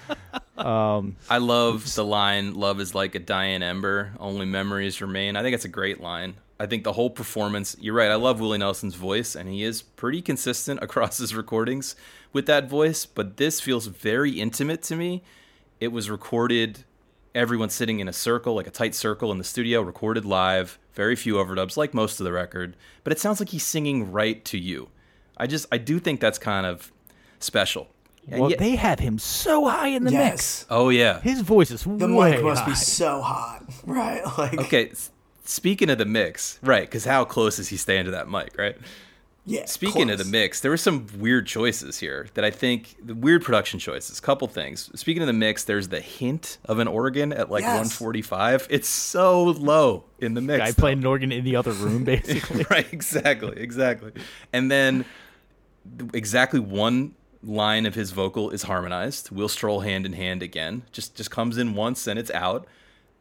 [0.57, 5.43] um, I love the line "Love is like a dying ember, only memories remain." I
[5.43, 6.35] think it's a great line.
[6.59, 7.77] I think the whole performance.
[7.81, 8.11] You're right.
[8.11, 11.97] I love Willie Nelson's voice, and he is pretty consistent across his recordings
[12.33, 13.05] with that voice.
[13.07, 15.23] But this feels very intimate to me.
[15.81, 16.85] It was recorded.
[17.35, 20.79] Everyone sitting in a circle, like a tight circle in the studio, recorded live.
[20.95, 22.75] Very few overdubs, like most of the record.
[23.05, 24.89] But it sounds like he's singing right to you.
[25.37, 26.91] I just, I do think that's kind of
[27.39, 27.89] special.
[28.29, 30.33] And well, yet- they have him so high in the Yes.
[30.33, 30.67] mix.
[30.71, 32.71] oh yeah, His voice is The way mic must high.
[32.71, 34.23] be so hot, right?
[34.39, 35.11] Like Okay, s-
[35.49, 36.83] speaking of the mix, right?
[36.83, 38.77] Because how close is he staying to that mic, right?
[39.49, 39.65] Yeah.
[39.67, 43.45] Speaking of the mix, there were some weird choices here that I think the weird
[43.45, 44.19] production choices.
[44.19, 44.91] Couple things.
[44.99, 47.69] Speaking of the mix, there's the hint of an organ at like Yes.
[48.01, 48.67] 145.
[48.71, 50.63] It's so low in the mix.
[50.63, 52.67] I played an organ in the other room, basically.
[52.71, 54.11] right, exactly, exactly.
[54.53, 55.05] And then
[56.13, 59.31] exactly one line of his vocal is harmonized.
[59.31, 60.83] We'll stroll hand in hand again.
[60.91, 62.67] Just just comes in once and it's out.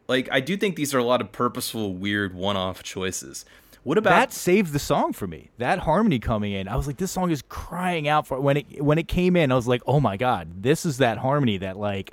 [0.08, 3.44] Like I do think these are a lot of purposeful, weird one-off choices.
[3.82, 5.50] What about that saved the song for me.
[5.58, 8.82] That harmony coming in, I was like, this song is crying out for when it
[8.82, 9.52] when it came in.
[9.52, 12.12] I was like, oh my god, this is that harmony that like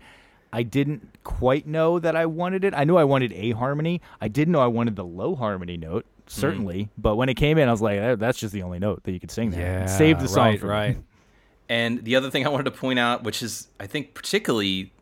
[0.52, 2.76] I didn't quite know that I wanted it.
[2.76, 4.02] I knew I wanted a harmony.
[4.22, 6.06] I didn't know I wanted the low harmony note.
[6.28, 9.04] Certainly, but when it came in, I was like, "Eh, "That's just the only note
[9.04, 10.72] that you could sing there." It saved the song right, for me.
[10.72, 10.98] right.
[11.70, 14.94] And the other thing I wanted to point out, which is I think particularly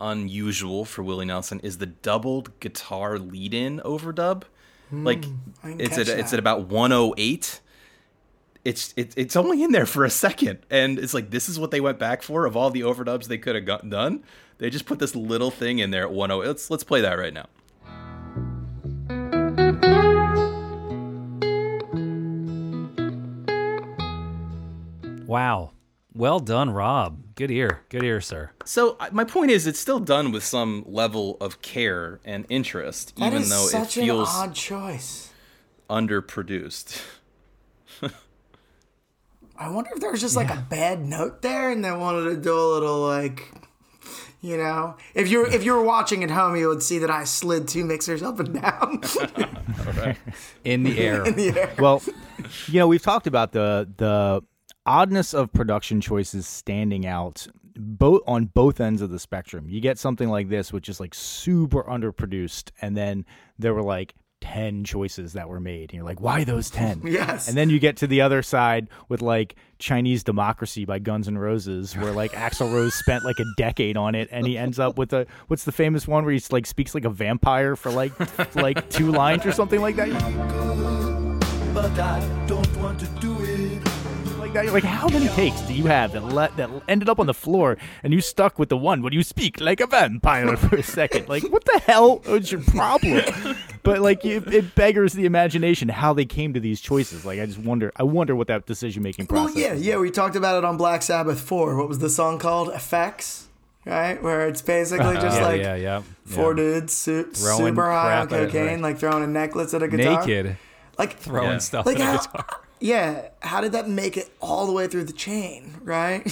[0.00, 4.44] unusual for Willie Nelson, is the doubled guitar lead-in overdub.
[4.92, 5.24] like
[5.64, 7.60] it's catch at it's at about 108.
[8.64, 11.70] It's it's it's only in there for a second, and it's like this is what
[11.70, 14.24] they went back for of all the overdubs they could have got done.
[14.58, 16.48] They just put this little thing in there at 108.
[16.48, 17.46] Let's let's play that right now.
[25.26, 25.72] Wow.
[26.16, 27.34] Well done, Rob.
[27.34, 27.82] Good ear.
[27.90, 28.50] Good ear, sir.
[28.64, 33.14] So uh, my point is, it's still done with some level of care and interest,
[33.16, 35.30] That even is though it such feels an odd choice.
[35.90, 37.02] underproduced.
[39.58, 42.36] I wonder if there was just like a bad note there, and they wanted to
[42.36, 43.52] do a little like,
[44.40, 47.10] you know, if you were if you were watching at home, you would see that
[47.10, 49.02] I slid two mixers up and down.
[50.64, 51.28] In the air.
[51.38, 51.70] yeah.
[51.78, 52.02] well,
[52.68, 54.42] you know, we've talked about the the
[54.86, 59.68] oddness of production choices standing out both on both ends of the spectrum.
[59.68, 63.26] You get something like this, which is like super underproduced, and then
[63.58, 67.02] there were like ten choices that were made, and you're like, why those ten?
[67.06, 67.48] Yes.
[67.48, 71.38] And then you get to the other side with like Chinese Democracy by Guns N'
[71.38, 74.98] Roses, where like Axl Rose spent like a decade on it, and he ends up
[74.98, 78.12] with a what's the famous one where he like speaks like a vampire for like
[78.54, 80.08] like two lines or something like that.
[84.56, 84.64] Like that.
[84.64, 87.34] You're like, how many takes do you have that let that ended up on the
[87.34, 90.82] floor, and you stuck with the one when you speak like a vampire for a
[90.82, 91.28] second?
[91.28, 93.22] Like, what the hell is your problem?
[93.82, 97.24] But like, it, it beggars the imagination how they came to these choices.
[97.24, 97.92] Like, I just wonder.
[97.96, 99.60] I wonder what that decision making Well, process.
[99.62, 99.94] yeah, was yeah.
[99.94, 100.02] like.
[100.02, 101.76] We talked about it on Black Sabbath Four.
[101.76, 102.68] What was the song called?
[102.70, 103.48] Effects,
[103.84, 104.20] right?
[104.22, 106.02] Where it's basically uh, just yeah, like yeah, yeah.
[106.24, 106.56] four yeah.
[106.56, 108.80] dudes su- super high on crap it, cocaine, right.
[108.80, 110.26] like throwing a necklace at a guitar.
[110.26, 110.56] Naked.
[110.98, 111.58] like Throwing Yeah.
[111.58, 112.46] stuff Like at a guitar.
[112.80, 116.22] Yeah, how did that make it all the way through the chain, right?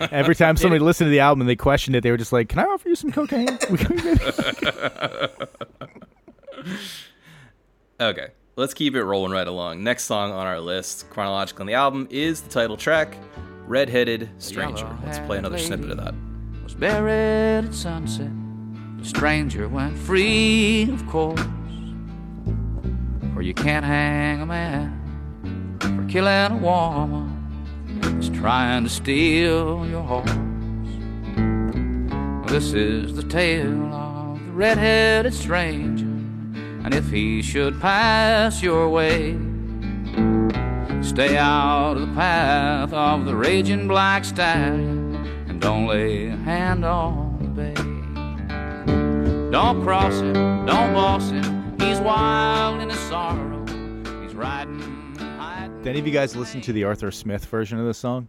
[0.12, 2.48] Every time somebody listened to the album and they questioned it, they were just like,
[2.48, 3.58] "Can I offer you some cocaine?"
[8.00, 9.82] Okay, let's keep it rolling right along.
[9.82, 13.16] Next song on our list, chronological on the album, is the title track,
[13.66, 16.14] "Redheaded Stranger." Let's play another snippet of that.
[16.62, 18.30] was buried at sunset.
[18.98, 21.40] The stranger went free, of course.
[23.38, 30.02] For you can't hang a man for killing a woman who's trying to steal your
[30.02, 30.28] horse.
[32.50, 39.38] This is the tale of the red-headed stranger, and if he should pass your way,
[41.00, 45.14] stay out of the path of the raging black stallion,
[45.48, 47.74] and don't lay a hand on the bay.
[49.52, 50.34] Don't cross him,
[50.66, 51.57] don't boss him.
[51.78, 53.64] He's wild in his sorrow.
[54.22, 54.80] He's riding.
[55.18, 58.28] hiding Did any of you guys listen to the Arthur Smith version of this song?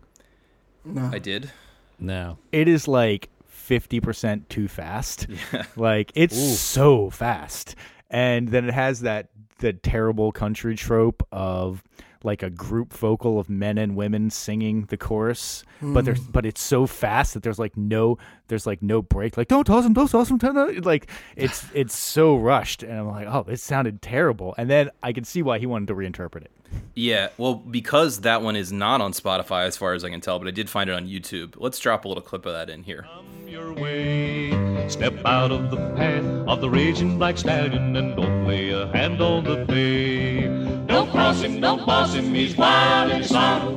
[0.85, 1.09] No.
[1.11, 1.51] I did.
[1.99, 2.37] No.
[2.51, 5.27] It is like fifty percent too fast.
[5.53, 5.63] Yeah.
[5.75, 7.75] Like it's so fast,
[8.09, 9.29] and then it has that
[9.59, 11.83] the terrible country trope of
[12.23, 16.31] like a group vocal of men and women singing the chorus, but there's hmm.
[16.31, 19.37] but it's so fast that there's like no there's like no break.
[19.37, 22.83] Like don't toss him, don't toss him, don't toss him." like it's it's so rushed,
[22.83, 24.53] and I'm like, oh, it sounded terrible.
[24.57, 26.51] And then I can see why he wanted to reinterpret it.
[26.95, 30.37] Yeah, well, because that one is not on Spotify as far as I can tell,
[30.37, 31.53] but I did find it on YouTube.
[31.57, 33.07] Let's drop a little clip of that in here.
[33.47, 34.49] Your way.
[34.89, 39.21] Step out of the path of the raging black stallion and don't lay a hand
[39.21, 40.41] on the bay.
[40.87, 43.29] Don't cross him, don't boss him, he's wild in his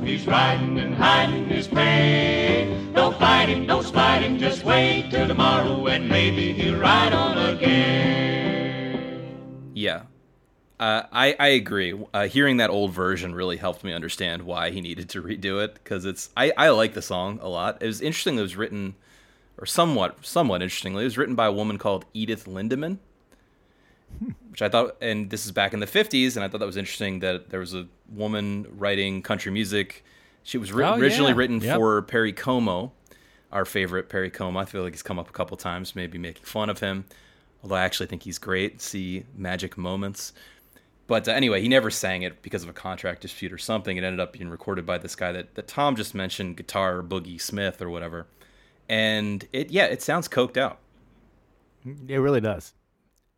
[0.05, 2.91] he's riding and hiding his prey.
[2.95, 7.39] Don't fight him, don't spite him, just wait till tomorrow and maybe he'll ride on
[7.39, 8.93] again.
[9.75, 10.03] Yeah.
[10.83, 11.95] Uh, I, I agree.
[12.13, 15.75] Uh, hearing that old version really helped me understand why he needed to redo it
[15.75, 17.79] because it's I, I like the song a lot.
[17.81, 18.37] It was interesting.
[18.37, 18.97] It was written,
[19.59, 22.99] or somewhat somewhat interestingly, it was written by a woman called Edith Lindeman.
[24.51, 26.77] which I thought, and this is back in the 50s, and I thought that was
[26.77, 30.05] interesting that there was a woman writing country music.
[30.43, 31.37] She was ri- Oh, originally yeah.
[31.39, 31.77] written Yep.
[31.77, 32.93] for Perry Como,
[33.53, 34.59] our favorite Perry Como.
[34.59, 37.05] I feel like he's come up a couple times, maybe making fun of him,
[37.63, 38.83] although I actually think he's great.
[38.83, 40.33] See Magic Moments.
[41.07, 43.97] But uh, anyway, he never sang it because of a contract dispute or something.
[43.97, 47.41] It ended up being recorded by this guy that, that Tom just mentioned, Guitar Boogie
[47.41, 48.27] Smith or whatever.
[48.89, 50.79] And it, yeah, it sounds coked out.
[51.85, 52.75] It really does.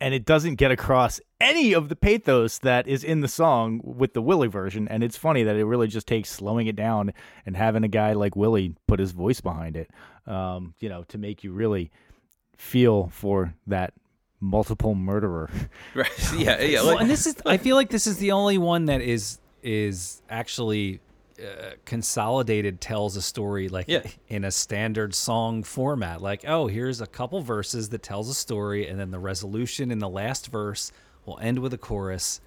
[0.00, 4.12] And it doesn't get across any of the pathos that is in the song with
[4.12, 4.86] the Willie version.
[4.88, 7.14] And it's funny that it really just takes slowing it down
[7.46, 9.90] and having a guy like Willie put his voice behind it,
[10.26, 11.90] um, you know, to make you really
[12.56, 13.94] feel for that
[14.44, 15.50] multiple murderer.
[15.94, 16.10] Right?
[16.36, 16.82] Yeah, yeah.
[16.82, 19.38] Well, Like, and this is I feel like this is the only one that is
[19.62, 21.00] is actually
[21.40, 24.02] uh, consolidated tells a story like Yeah.
[24.28, 28.86] in a standard song format like oh here's a couple verses that tells a story
[28.86, 30.92] and then the resolution in the last verse
[31.26, 32.40] will end with a chorus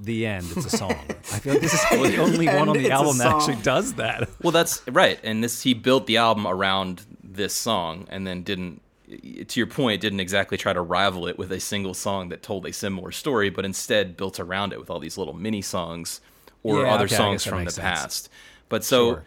[0.00, 0.96] the end it's a song
[1.32, 4.28] i feel like this is the only one on the album that actually does that
[4.42, 5.20] well, that's right.
[5.22, 8.82] And this he built the album around this song, and then didn't.
[9.06, 12.64] To your point, didn't exactly try to rival it with a single song that told
[12.66, 16.20] a similar story, but instead built around it with all these little mini songs
[16.62, 17.82] or Yeah, other okay, songs from the sense.
[17.84, 18.28] past.
[18.70, 19.24] But so, Sure.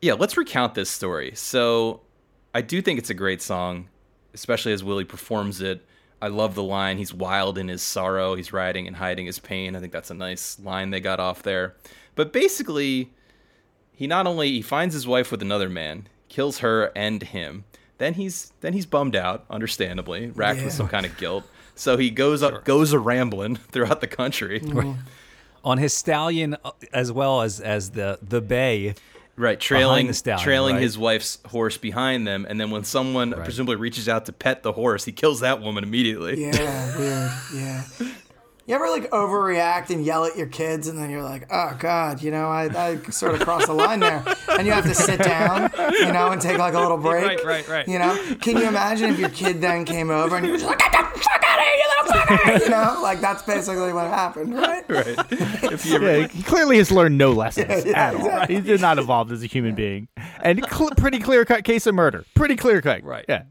[0.00, 1.32] yeah, let's recount this story.
[1.36, 2.00] So,
[2.52, 3.88] I do think it's a great song,
[4.34, 5.86] especially as Willie performs it.
[6.20, 9.74] I love the line, he's wild in his sorrow, he's riding and hiding his pain.
[9.76, 11.74] I think that's a nice line they got off there.
[12.16, 13.12] But basically,
[13.92, 17.64] he not only he finds his wife with another man, kills her and him.
[17.98, 21.44] Then he's then he's bummed out, understandably, racked with some kind of guilt.
[21.74, 24.62] So he goes up, goes a rambling throughout the country.
[25.64, 28.94] on his stallion uh, as well as as the the bay
[29.34, 30.82] Right, trailing the stallion, trailing right?
[30.82, 34.72] his wife's horse behind them, and then when someone presumably reaches out to pet the
[34.72, 36.38] horse, he kills that woman immediately.
[36.38, 37.30] Yeah, weird.
[37.54, 37.84] Yeah.
[38.72, 42.22] You ever like overreact and yell at your kids, and then you're like, "Oh God,
[42.22, 45.20] you know, I, I sort of crossed the line there," and you have to sit
[45.22, 47.26] down, you know, and take like a little break.
[47.26, 47.86] Right, right, right.
[47.88, 50.70] You know, can you imagine if your kid then came over and you were just
[50.70, 53.92] like, "Get the fuck out of here, you little fucker!" You know, like that's basically
[53.92, 54.88] what happened, right?
[54.88, 55.18] Right.
[55.70, 58.20] If you ever, Yeah, he clearly has learned no lessons yeah, at all.
[58.24, 58.54] exactly.
[58.54, 60.08] He did not evolve as a human being,
[60.42, 62.24] and cl- pretty clear cut case of murder.
[62.34, 63.04] Pretty clear cut.
[63.04, 63.26] Right.
[63.28, 63.42] Yeah.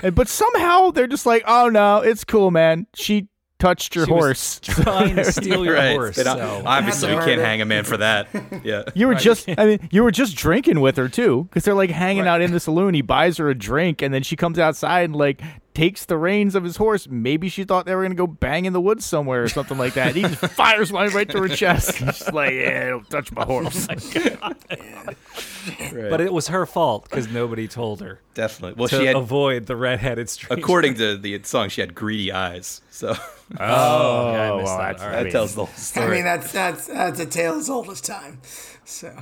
[0.00, 2.86] And, but somehow they're just like, oh no, it's cool, man.
[2.94, 3.26] She
[3.60, 4.60] touched your She was horse.
[4.62, 5.92] trying to steal your right.
[5.92, 6.62] horse so.
[6.66, 8.28] obviously, you can't hang a man for that.
[8.64, 8.82] Yeah.
[8.94, 11.90] You were just, I mean, you were just drinking with her too, because they're like
[11.90, 12.94] hanging out in the saloon.
[12.94, 15.40] He buys her a drink, and then she comes outside and like
[15.74, 17.08] takes the reins of his horse.
[17.08, 19.94] Maybe she thought they were gonna go bang in the woods somewhere or something like
[19.94, 20.14] that.
[20.16, 21.96] He just fires one right to her chest.
[21.96, 23.86] He's just like, yeah, don't touch my oh horse.
[25.92, 28.74] but it was her fault because nobody told her Definitely.
[28.78, 30.60] Well, to she had, avoid the redheaded stranger.
[30.62, 32.80] according to the song, she had greedy eyes.
[32.90, 33.14] So oh,
[33.58, 34.98] yeah, I Oh, missed well, that.
[34.98, 36.06] that's- that mean- tells the whole story.
[36.06, 38.40] I mean, that's that's that's a tale as old as time.
[38.84, 39.14] So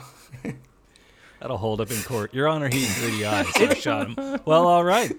[1.41, 2.35] That'll hold up in court.
[2.35, 3.47] Your Honor, he had greedy eyes.
[3.59, 4.41] So I shot him.
[4.45, 5.13] Well, all right.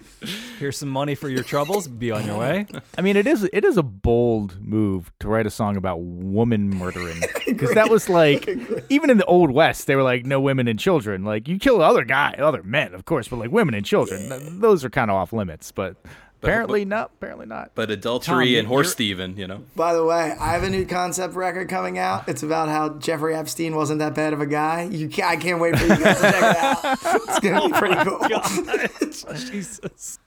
[0.60, 1.88] Here's some money for your troubles.
[1.88, 2.66] Be on your way.
[2.98, 6.70] I mean, it is it is a bold move to write a song about woman
[6.70, 8.48] murdering because that was like
[8.90, 11.24] even in the old west they were like no women and children.
[11.24, 14.42] Like you kill other guy, other men, of course, but like women and children, th-
[14.60, 15.72] those are kind of off limits.
[15.72, 15.96] But
[16.42, 17.12] apparently not.
[17.18, 17.72] Apparently not.
[17.76, 19.64] but adultery Tom, and horse you're- thieving, you know.
[19.76, 22.28] By the way, I have a new concept record coming out.
[22.28, 24.84] It's about how Jeffrey Epstein wasn't that bad of a guy.
[24.92, 26.80] You can I can't wait for you guys to check it out.
[27.28, 29.36] It's gonna be pretty cool.
[29.52, 30.20] Jesus.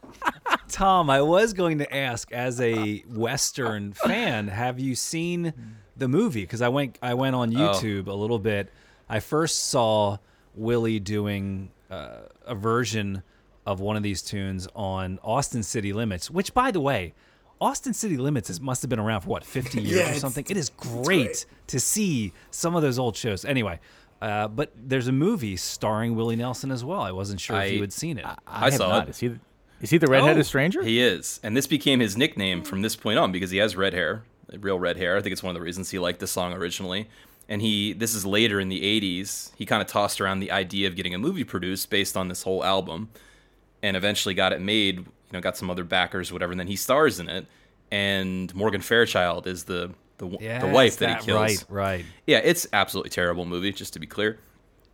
[0.68, 5.52] Tom, I was going to ask, as a Western fan, have you seen
[5.96, 6.42] the movie?
[6.42, 8.72] Because I went, I went on YouTube a little bit.
[9.08, 10.18] I first saw
[10.54, 13.22] Willie doing uh, a version
[13.66, 17.14] of one of these tunes on Austin City Limits, which, by the way,
[17.60, 20.44] Austin City Limits is, must have been around for what 50 years Yeah, or something.
[20.48, 21.46] It is great, great.
[21.68, 23.44] to see some of those old shows.
[23.44, 23.78] Anyway.
[24.20, 27.00] Uh, but there's a movie starring Willie Nelson as well.
[27.00, 28.24] I wasn't sure if you had seen it.
[28.46, 29.08] I, have saw not.
[29.08, 29.10] it.
[29.10, 29.34] Is he
[29.80, 30.42] is he the redheaded Oh.
[30.42, 30.80] stranger?
[30.80, 33.94] He is, and this became his nickname from this point on because he has red
[33.94, 34.22] hair,
[34.60, 35.16] real red hair.
[35.16, 37.08] I think it's one of the reasons he liked the song originally.
[37.48, 39.50] And he, this is later in the '80s.
[39.56, 42.44] He kind of tossed around the idea of getting a movie produced based on this
[42.44, 43.08] whole album,
[43.82, 44.98] and eventually got it made.
[44.98, 46.52] You know, got some other backers, whatever.
[46.52, 47.46] And then he stars in it.
[47.90, 51.40] And Morgan Fairchild is the the, the Yes, wife that, he kills.
[51.40, 52.04] Right, right.
[52.26, 53.72] Yeah, it's absolutely terrible movie.
[53.72, 54.38] Just to be clear.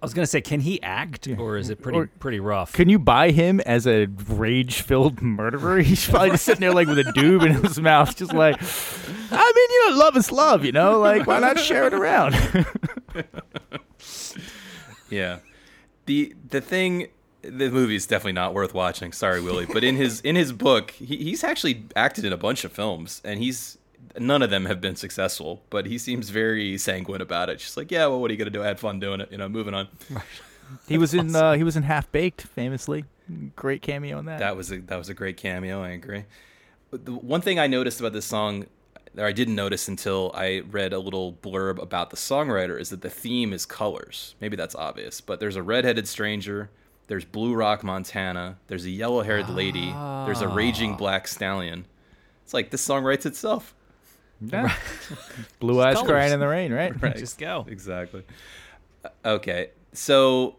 [0.01, 2.73] I was gonna say, can he act, or is it pretty Or- pretty rough?
[2.73, 5.79] Can you buy him as a rage-filled murderer?
[5.83, 9.53] He's probably just sitting there like with a doob in his mouth, just like, I
[9.57, 11.01] mean, you know, love is love, you know.
[11.01, 12.35] Like, why not share it around?
[15.11, 15.39] Yeah.
[16.07, 17.09] The the thing
[17.43, 19.13] the movie is definitely not worth watching.
[19.13, 19.67] Sorry, Willie.
[19.67, 23.21] But in his in his book, he, he's actually acted in a bunch of films,
[23.25, 23.79] and he's
[24.19, 27.59] none of them have been successful, but he seems very sanguine about it.
[27.59, 28.63] Just like, yeah, well, what are you gonna do?
[28.63, 29.31] I had fun doing it.
[29.31, 29.89] You know, moving on.
[30.87, 33.05] He was in uh, he was in Half Baked, famously.
[33.57, 34.39] Great cameo in that.
[34.39, 35.83] That was a that was a great cameo.
[35.83, 36.25] I agree.
[36.91, 38.67] But The one thing I noticed about this song,
[39.17, 43.03] or I didn't notice until I read a little blurb about the songwriter, is that
[43.03, 44.35] the theme is colors.
[44.41, 46.71] Maybe that's obvious, but there's a redheaded stranger.
[47.09, 48.59] There's Blue Rock, Montana.
[48.69, 49.91] There's a yellow-haired lady.
[50.27, 51.87] There's a raging black stallion.
[52.45, 53.75] It's like this song writes itself.
[54.41, 54.73] Yeah.
[55.59, 56.09] Blue eyes colors.
[56.11, 56.93] crying in the rain, right?
[57.03, 57.17] right?
[57.17, 57.67] Just go.
[57.69, 58.23] Exactly.
[59.05, 60.57] Uh, Okay, so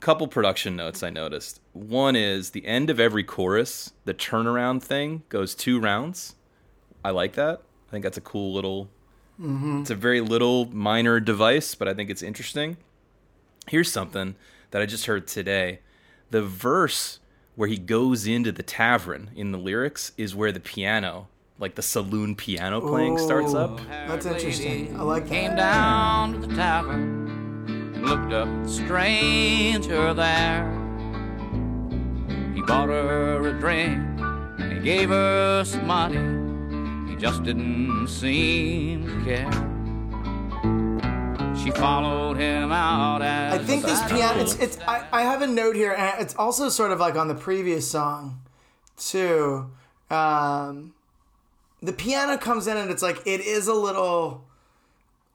[0.00, 1.60] couple production notes I noticed.
[1.74, 6.36] One is the end of every chorus, the turnaround thing goes two rounds.
[7.04, 7.60] I like that.
[7.86, 8.88] I think that's a cool little.
[9.42, 12.76] It's a very little minor device, but I think it's interesting.
[13.68, 14.34] Here's something
[14.70, 15.80] that I just heard today.
[16.30, 17.18] The verse
[17.56, 21.82] where he goes into the tavern in the lyrics is where the piano, like the
[21.82, 23.80] saloon piano playing, starts up.
[23.88, 24.98] That's interesting.
[24.98, 25.28] I like it.
[25.28, 30.64] Came down to the tavern and looked up the stranger there.
[32.54, 33.98] He bought her a drink
[34.58, 37.10] and he gave her some money.
[37.10, 39.79] He just didn't seem to care.
[41.62, 44.40] She followed him out as I think this piano.
[44.40, 47.28] It's, it's I, I have a note here, and it's also sort of like on
[47.28, 48.40] the previous song,
[48.96, 49.70] too.
[50.08, 50.94] Um,
[51.82, 54.44] the piano comes in, and it's like it is a little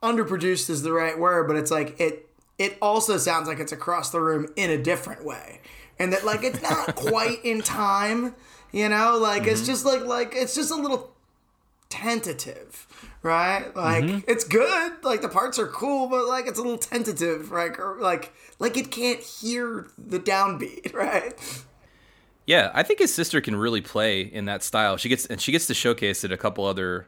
[0.02, 2.28] underproduced is the right word, but it's like it.
[2.58, 5.62] It also sounds like it's across the room in a different way,
[6.00, 8.34] and that like it's not quite in time.
[8.72, 11.14] You know, like it's just like like it's just a little
[11.90, 12.88] tentative,
[13.26, 13.76] right?
[13.76, 14.20] Like mm-hmm.
[14.30, 17.72] it's good, like the parts are cool, but like it's a little tentative, right?
[17.78, 21.34] Or, like like it can't hear the downbeat, right?
[22.46, 24.98] Yeah, I think his sister can really play in that style.
[24.98, 27.08] She gets and she gets to showcase it a couple other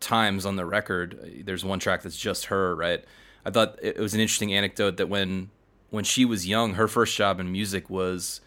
[0.00, 1.42] times on the record.
[1.44, 3.02] There's one track that's just her, right?
[3.44, 5.50] I thought it was an interesting anecdote that when
[5.88, 8.42] when she was young, her first job in music was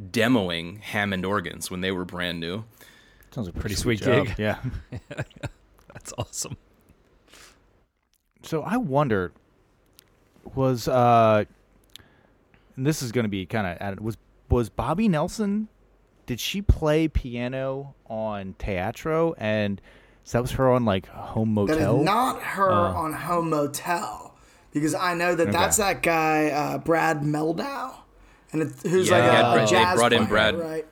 [0.00, 2.64] demoing Hammond organs when they were brand new.
[3.32, 4.28] Sounds a Pretty sweet job.
[4.28, 4.38] gig.
[4.38, 4.58] Yeah.
[5.94, 6.56] That's awesome.
[8.42, 9.32] So I wonder,
[10.54, 11.44] was uh,
[12.76, 14.16] and this is going to be kind of was
[14.48, 15.68] was Bobbie Nelson?
[16.26, 19.80] Did she play piano on Teatro and
[20.24, 21.98] so that was her on like Home Motel?
[21.98, 24.34] is not her on Home Motel
[24.72, 27.94] because I know that that's that guy uh, Brad Mehldau,
[28.52, 30.86] and it, who's Yeah, like a, had a Brad- they jazz brought in Brad- right?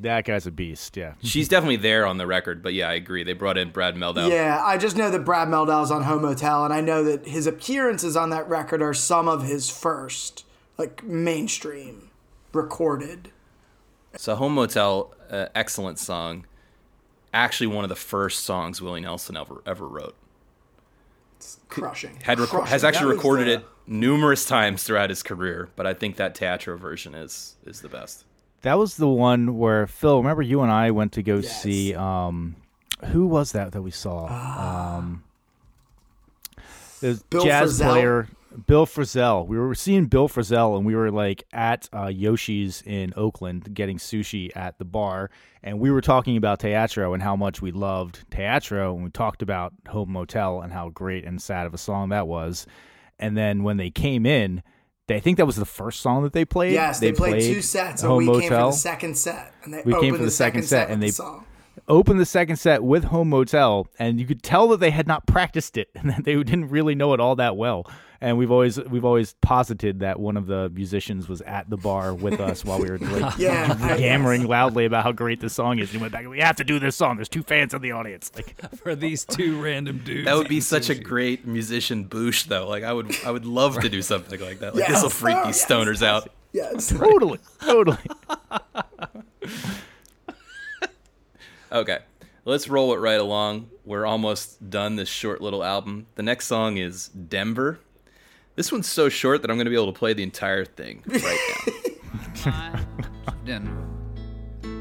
[0.00, 0.96] That guy's a beast.
[0.96, 1.14] Yeah.
[1.22, 3.22] She's definitely there on the record, but yeah, I agree.
[3.22, 4.30] They brought in Brad Mehldau.
[4.30, 7.46] Yeah, I just know that Brad Mehldau's on Home Motel, and I know that his
[7.46, 10.44] appearances on that record are some of his first,
[10.78, 12.10] like mainstream,
[12.52, 13.30] recorded.
[14.16, 16.46] So Home Motel, uh, excellent song.
[17.34, 20.14] Actually, one of the first songs Willie Nelson ever ever wrote.
[21.68, 22.18] Crushing.
[22.22, 22.66] Had reco- Crushing.
[22.70, 26.34] has actually That recorded the- it numerous times throughout his career, but I think that
[26.34, 28.24] Teatro version is is the best.
[28.64, 30.18] That was the one where Phil.
[30.18, 31.62] Remember, you and I went to go Yes.
[31.62, 31.94] see.
[31.94, 32.56] Um,
[33.06, 34.26] who was that that we saw?
[34.98, 35.22] um,
[37.02, 37.90] it was Bill jazz Frisell?
[37.90, 38.28] player
[38.66, 39.46] Bill Frisell.
[39.46, 43.98] We were seeing Bill Frisell, and we were like at uh, Yoshi's in Oakland getting
[43.98, 45.28] sushi at the bar,
[45.62, 49.42] and we were talking about Teatro and how much we loved Teatro, and we talked
[49.42, 52.66] about Home Motel and how great and sad of a song that was.
[53.18, 54.62] And then when they came in.
[55.06, 56.72] They, I think that was the first song that they played.
[56.72, 58.40] Yes, they, played, two sets, and Home we Motel.
[58.40, 60.90] came for the second set, and they We came for the the second second set,
[60.92, 61.44] and they- song.
[61.88, 65.26] opened the second set with Home Motel, and you could tell that they had not
[65.26, 67.86] practiced it and that they didn't really know it all that well.
[68.24, 72.14] And we've always we've always posited that one of the musicians was at the bar
[72.14, 75.78] with us while we were like Yeah, I- yammering loudly about how great this song
[75.78, 75.90] is.
[75.90, 77.16] And he went back, "We have to do this song.
[77.16, 80.24] There's two fans in the audience." Like, For these two random dudes.
[80.24, 82.66] That would be eating such a great musician boosh, though.
[82.66, 84.74] Like I would, I would love to do something like that.
[84.74, 84.92] Like Yes.
[84.92, 86.28] this will freak Oh, these yes, stoners out.
[86.54, 86.88] Yes.
[86.88, 87.98] totally, totally.
[91.72, 91.98] Okay,
[92.44, 93.68] let's roll it right along.
[93.84, 96.06] We're almost done this short little album.
[96.14, 97.80] The next song is Denver.
[98.56, 101.02] This one's so short that I'm going to be able to play the entire thing
[101.06, 101.38] right
[102.46, 102.80] now.
[103.44, 103.84] Denver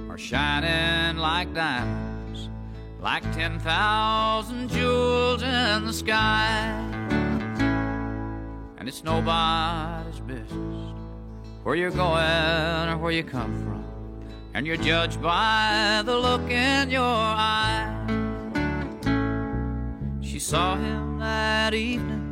[0.10, 2.50] are shining like diamonds,
[3.00, 6.66] like 10,000 jewels in the sky.
[8.78, 10.94] And it's nobody's business
[11.64, 13.84] where you're going or where you come from.
[14.54, 17.90] And you're judged by the look in your eye.
[20.22, 22.23] She saw him that evening in a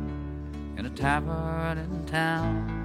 [0.94, 2.82] tavern in town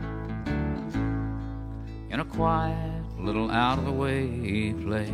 [2.09, 5.09] in a quiet little out of the way place.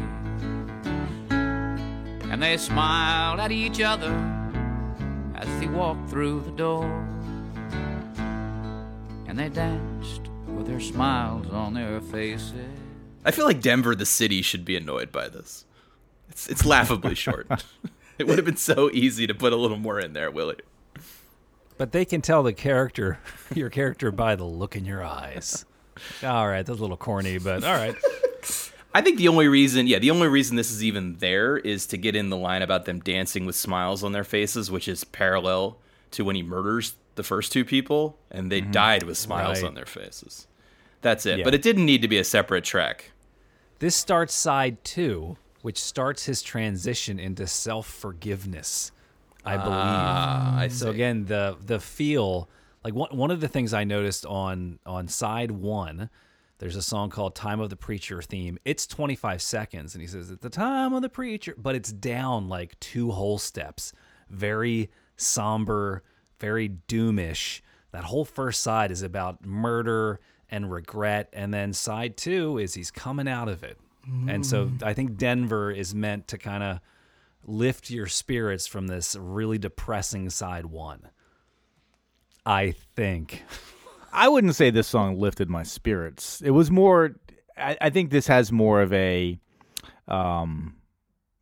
[1.30, 4.14] and they smiled at each other
[5.36, 6.86] as he walked through the door.
[9.28, 12.54] And they danced with their smiles on their faces.
[13.26, 15.66] I feel like Denver, the city, should be annoyed by this.
[16.30, 17.48] It's it's laughably short.
[18.18, 20.58] it would have been so easy to put a little more in there, Willie.
[21.78, 23.19] But they can tell the character,
[23.55, 25.65] your character, by the look in your eyes.
[26.24, 27.95] All right, that's a little corny, but all right.
[28.95, 31.97] I think the only reason, yeah, the only reason this is even there is to
[31.97, 35.78] get in the line about them dancing with smiles on their faces, which is parallel
[36.11, 38.71] to when he murders the first two people and they mm-hmm.
[38.71, 39.67] died with smiles Right.
[39.67, 40.47] on their faces.
[41.01, 41.39] That's it.
[41.39, 41.43] Yeah.
[41.43, 43.11] But it didn't need to be a separate track.
[43.80, 48.91] This starts side two, which starts his transition into self forgiveness,
[49.46, 49.74] I believe.
[49.74, 50.78] Ah, I see.
[50.78, 52.50] So again, the the feel
[52.84, 56.10] like one one of the things I noticed on on side one,
[56.60, 58.58] there's a song called "Time of the Preacher" theme.
[58.66, 62.48] It's 25 seconds, and he says, "At the time of the preacher," but it's down
[62.50, 63.94] like two whole steps,
[64.30, 66.04] very somber,
[66.39, 67.62] very doomish.
[67.91, 70.20] That whole first side is about murder
[70.50, 73.78] and regret, and then side two is he's coming out of it.
[74.28, 76.80] And so I think Denver is meant to kind of
[77.46, 81.10] lift your spirits from this really depressing side one.
[82.46, 83.44] I think.
[84.14, 86.41] I wouldn't say this song lifted my spirits.
[86.41, 87.16] It was more.
[87.58, 89.39] I, I think this has more of a.
[90.08, 90.76] Um,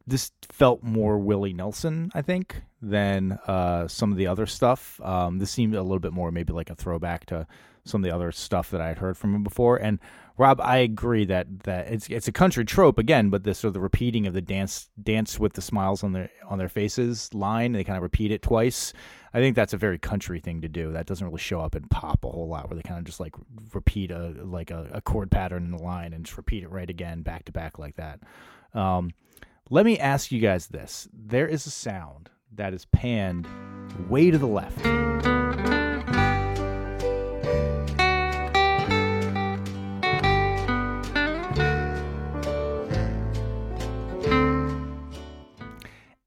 [0.08, 5.00] this felt more Willie Nelson, I think, than uh, some of the other stuff.
[5.02, 7.48] Um, this seemed a little bit more maybe like a throwback to
[7.84, 9.78] some of the other stuff that I had heard from him before.
[9.78, 10.00] And
[10.38, 13.74] Rob, I agree that that it's it's a country trope again, but this sort of
[13.74, 17.74] the repeating of the dance dance with the smiles on their on their faces line.
[17.74, 18.94] They kind of repeat it twice.
[19.34, 20.92] I think that's a very country thing to do.
[20.94, 23.20] That doesn't really show up in pop a whole lot, where they kind of just
[23.20, 23.36] like
[23.74, 26.90] repeat a like a, a chord pattern in the line and just repeat it right
[26.90, 28.20] again, back to back like that.
[28.74, 29.12] Um,
[29.70, 33.48] let me ask you guys this: There is a sound that is panned
[34.10, 35.41] way to the left.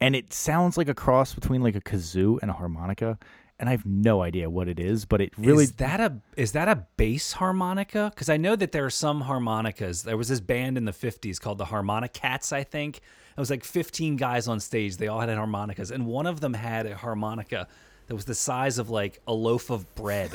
[0.04, 3.18] And it sounds like a cross between like a kazoo and a harmonica
[3.58, 6.52] and i have no idea what it is but it really is that a is
[6.52, 8.10] that a bass harmonica?
[8.12, 10.02] Because I know that there are some harmonicas.
[10.02, 12.52] There was this band in the '50s called the Harmonicats.
[12.52, 14.96] I think it was like 15 guys on stage.
[14.96, 17.68] They all had harmonicas, and one of them had a harmonica
[18.06, 20.30] that was the size of like a loaf of bread.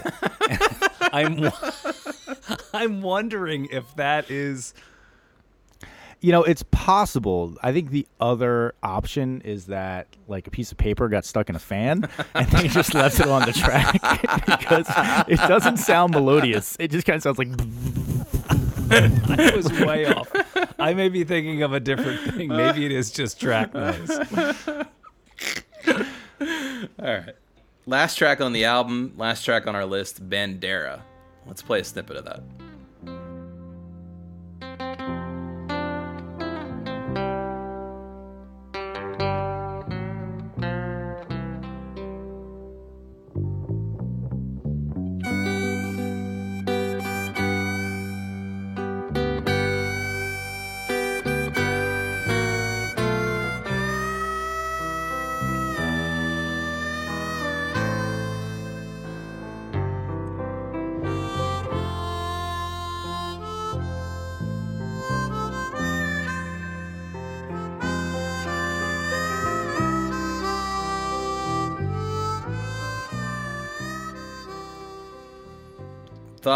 [1.02, 1.52] I'm
[2.74, 4.74] I'm wondering if that is
[6.22, 10.78] you know it's possible i think the other option is that like a piece of
[10.78, 13.94] paper got stuck in a fan and they just left it on the track
[14.46, 14.86] because
[15.28, 17.50] it doesn't sound melodious it just kind of sounds like
[18.92, 20.32] I was way off.
[20.80, 22.50] I may be thinking of a different thing.
[22.50, 24.10] Maybe it is just track noise.
[26.98, 27.36] All right.
[27.86, 31.02] Last track on the album, last track on our list, Bandera.
[31.46, 32.42] Let's play a snippet of that.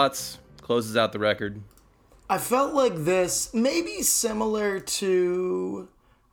[0.03, 0.39] Thoughts?
[0.61, 1.61] Closes out the record.
[2.29, 5.87] I felt like this, maybe similar to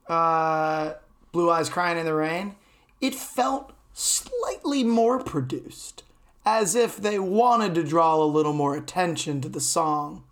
[0.08, 0.94] uh,
[1.30, 2.56] Blue Eyes Crying in the Rain.
[3.00, 6.02] It felt slightly more produced,
[6.44, 10.24] as if they wanted to draw a little more attention to the song.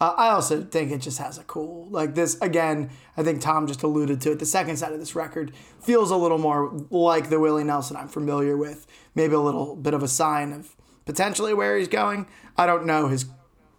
[0.00, 3.66] Uh, I also think it just has a cool, like this, again, I think Tom
[3.66, 4.38] just alluded to it.
[4.38, 8.06] The second side of this record feels a little more like the Willie Nelson I'm
[8.06, 8.86] familiar with.
[9.16, 10.76] Maybe a little bit of a sign of
[11.06, 12.26] potentially where he's going.
[12.58, 13.26] I don't know his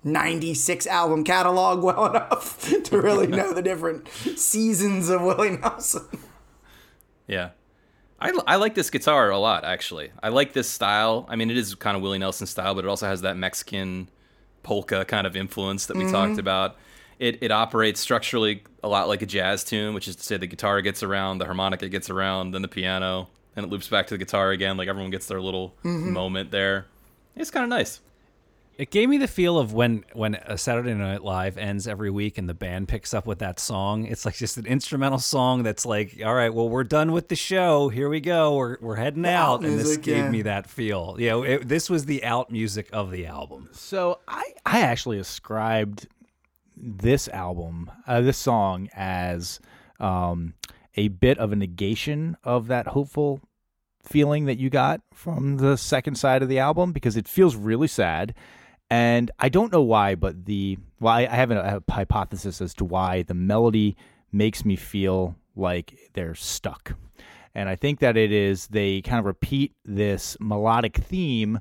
[0.03, 6.07] 96 album catalog well enough to really know the different seasons of Willie Nelson.
[7.27, 7.49] Yeah.
[8.19, 10.11] I, I like this guitar a lot, actually.
[10.23, 11.27] I like this style.
[11.29, 14.09] I mean, it is kind of Willie Nelson style, but it also has that Mexican
[14.63, 16.13] polka kind of influence that we mm-hmm.
[16.13, 16.77] talked about.
[17.19, 20.47] It, it operates structurally a lot like a jazz tune, which is to say the
[20.47, 24.13] guitar gets around, the harmonica gets around, then the piano, and it loops back to
[24.13, 24.77] the guitar again.
[24.77, 26.11] Like everyone gets their little mm-hmm.
[26.11, 26.87] moment there.
[27.37, 28.01] It's kind of nice.
[28.77, 32.37] It gave me the feel of when when a Saturday Night Live ends every week
[32.37, 34.05] and the band picks up with that song.
[34.05, 37.35] It's like just an instrumental song that's like, all right, well, we're done with the
[37.35, 37.89] show.
[37.89, 38.55] Here we go.
[38.55, 40.29] We're we're heading out, out and this gave yeah.
[40.29, 41.15] me that feel.
[41.17, 43.69] Yeah, it, this was the out music of the album.
[43.71, 46.07] So I I actually ascribed
[46.75, 49.59] this album, uh, this song, as
[49.99, 50.53] um,
[50.95, 53.41] a bit of a negation of that hopeful
[54.07, 57.87] feeling that you got from the second side of the album because it feels really
[57.87, 58.33] sad.
[58.89, 62.85] And I don't know why, but the well, I, have a, a hypothesis as to
[62.85, 63.97] why the melody
[64.31, 66.95] makes me feel like they're stuck.
[67.53, 71.59] And I think that it is they kind of repeat this melodic theme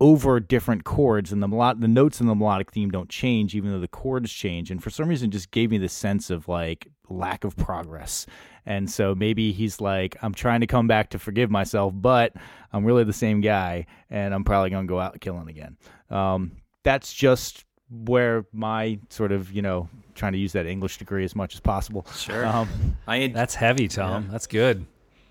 [0.00, 3.70] over different chords, and the melod- the notes in the melodic theme don't change, even
[3.70, 4.70] though the chords change.
[4.70, 8.26] And for some reason, just gave me this sense of like lack of progress.
[8.66, 12.32] And so maybe he's like, I'm trying to come back to forgive myself, but
[12.72, 15.76] I'm really the same guy, and I'm probably gonna go out killing again.
[16.10, 16.52] Um,
[16.82, 21.36] that's just where my sort of you know trying to use that English degree as
[21.36, 22.04] much as possible.
[22.16, 22.44] Sure.
[22.44, 22.68] Um,
[23.06, 24.28] I That's heavy, Tom.
[24.30, 24.84] That's good.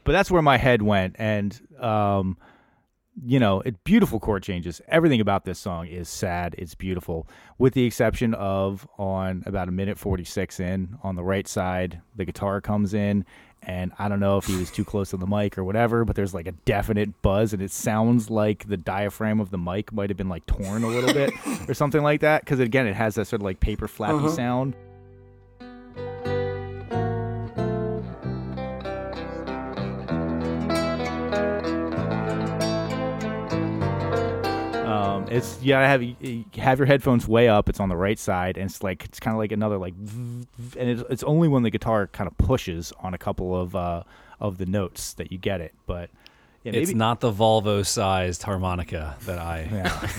[0.06, 2.38] but that's where my head went and um
[3.24, 4.82] you know it beautiful chord changes.
[4.88, 6.56] Everything about this song is sad.
[6.58, 7.28] It's beautiful.
[7.58, 12.26] With the exception of on about a minute 46 in on the right side the
[12.26, 13.26] guitar comes in
[13.64, 16.16] and i don't know if he was too close to the mic or whatever but
[16.16, 20.10] there's like a definite buzz and it sounds like the diaphragm of the mic might
[20.10, 21.32] have been like torn a little bit
[21.68, 24.30] or something like that because again it has that sort of like paper flappy uh-huh.
[24.30, 24.76] sound
[35.36, 37.70] it's you gotta have you have your headphones way up.
[37.70, 40.48] It's on the right side, and it's like it's kind of like another like, and
[40.78, 44.04] it's, it's only when the guitar kind of pushes on a couple of uh,
[44.40, 45.74] of the notes that you get it.
[45.88, 46.10] But
[46.64, 49.70] yeah, maybe It's not the Volvo-sized harmonica that I.
[49.72, 50.10] yeah,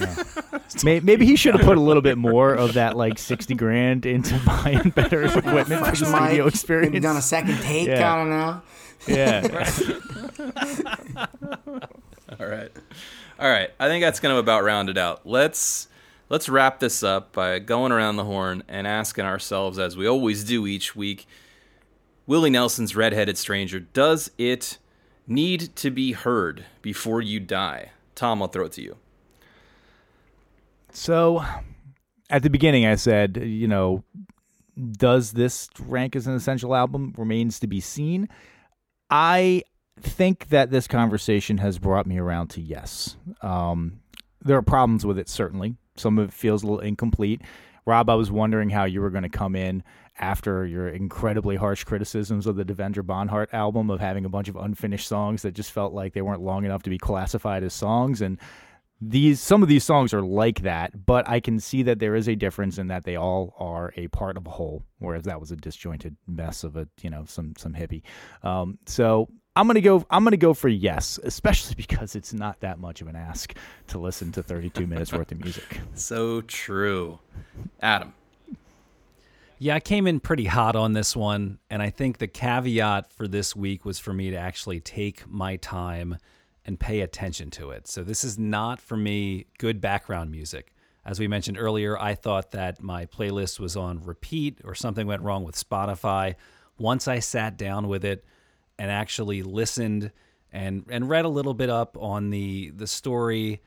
[0.52, 0.58] yeah.
[0.84, 4.06] May- maybe he should have put a little bit more of that like sixty grand
[4.06, 7.02] into buying better equipment for the mic, studio maybe experience.
[7.02, 7.88] done a second take.
[7.88, 8.12] Yeah.
[8.12, 8.62] I don't know.
[9.08, 9.70] yeah,
[12.40, 12.70] All right.
[13.38, 13.70] All right.
[13.78, 15.26] I think that's going to about round it out.
[15.26, 15.88] Let's
[16.28, 20.44] let's wrap this up by going around the horn and asking ourselves as we always
[20.44, 21.26] do each week,
[22.26, 24.78] Willie Nelson's Red-Headed Stranger, does it
[25.26, 27.90] need to be heard before you die?
[28.14, 28.96] Tom, I'll throw it to you.
[30.90, 31.44] So,
[32.30, 34.02] at the beginning, I said, you know,
[34.92, 37.14] does this rank as an essential album?
[37.16, 38.28] Remains to be seen.
[39.10, 39.62] I
[40.00, 43.16] think that this conversation has brought me around to yes.
[43.42, 44.00] Um,
[44.42, 45.76] there are problems with it, certainly.
[45.96, 47.42] Some of it feels a little incomplete.
[47.86, 49.82] Rob, I was wondering how you were going to come in
[50.18, 54.56] after your incredibly harsh criticisms of the Devendra Banhart album of having a bunch of
[54.56, 58.20] unfinished songs that just felt like they weren't long enough to be classified as songs.
[58.20, 58.38] And
[59.00, 62.28] these some of these songs are like that, but I can see that there is
[62.28, 65.50] a difference in that they all are a part of a whole, whereas that was
[65.50, 68.02] a disjointed mess of a you know some some hippie.
[68.42, 70.04] Um, so I'm gonna go.
[70.10, 73.54] I'm gonna go for yes, especially because it's not that much of an ask
[73.88, 75.80] to listen to 32 minutes worth of music.
[75.94, 77.18] So true.
[77.80, 78.12] Adam.
[79.58, 83.26] Yeah, I came in pretty hot on this one, and I think the caveat for
[83.26, 86.18] this week was for me to actually take my time
[86.66, 87.88] and pay attention to it.
[87.88, 90.74] So this is not for me good background music.
[91.06, 95.22] As we mentioned earlier, I thought that my playlist was on repeat or something went
[95.22, 96.34] wrong with Spotify.
[96.76, 98.22] Once I sat down with it
[98.78, 100.12] and actually listened
[100.52, 103.60] and and read a little bit up on the the story,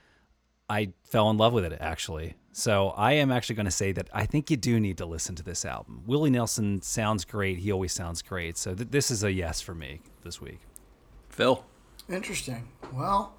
[0.69, 2.35] I fell in love with it actually.
[2.51, 5.35] So I am actually going to say that I think you do need to listen
[5.35, 6.03] to this album.
[6.05, 7.59] Willie Nelson sounds great.
[7.59, 8.57] He always sounds great.
[8.57, 10.59] So th- this is a yes for me this week.
[11.29, 11.63] Phil.
[12.09, 12.67] Interesting.
[12.91, 13.35] Well,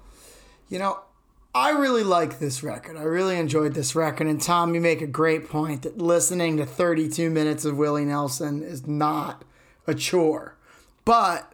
[0.69, 1.01] you know,
[1.53, 2.95] I really like this record.
[2.95, 4.27] I really enjoyed this record.
[4.27, 8.63] And Tom, you make a great point that listening to 32 minutes of Willie Nelson
[8.63, 9.43] is not
[9.85, 10.57] a chore.
[11.03, 11.50] But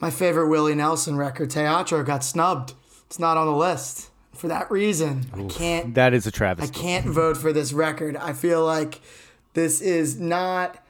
[0.00, 2.74] my favorite Willie Nelson record, Teatro, got snubbed.
[3.06, 4.10] It's not on the list.
[4.32, 6.74] For that reason, I can't That is a travesty.
[6.74, 8.16] I can't vote for this record.
[8.16, 9.00] I feel like
[9.52, 10.82] this is not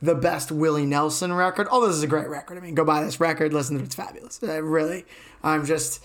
[0.00, 1.68] the best Willie Nelson record.
[1.70, 2.56] Oh, this is a great record.
[2.56, 3.86] I mean, go buy this record, listen to it.
[3.86, 4.42] It's fabulous.
[4.42, 5.04] Uh, really,
[5.42, 6.02] I'm just,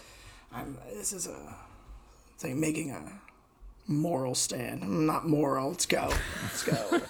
[0.52, 0.78] I'm.
[0.94, 1.56] This is a,
[2.34, 3.02] it's like making a
[3.88, 4.84] moral stand.
[4.84, 5.70] I'm not moral.
[5.70, 6.10] Let's go.
[6.42, 7.02] Let's go.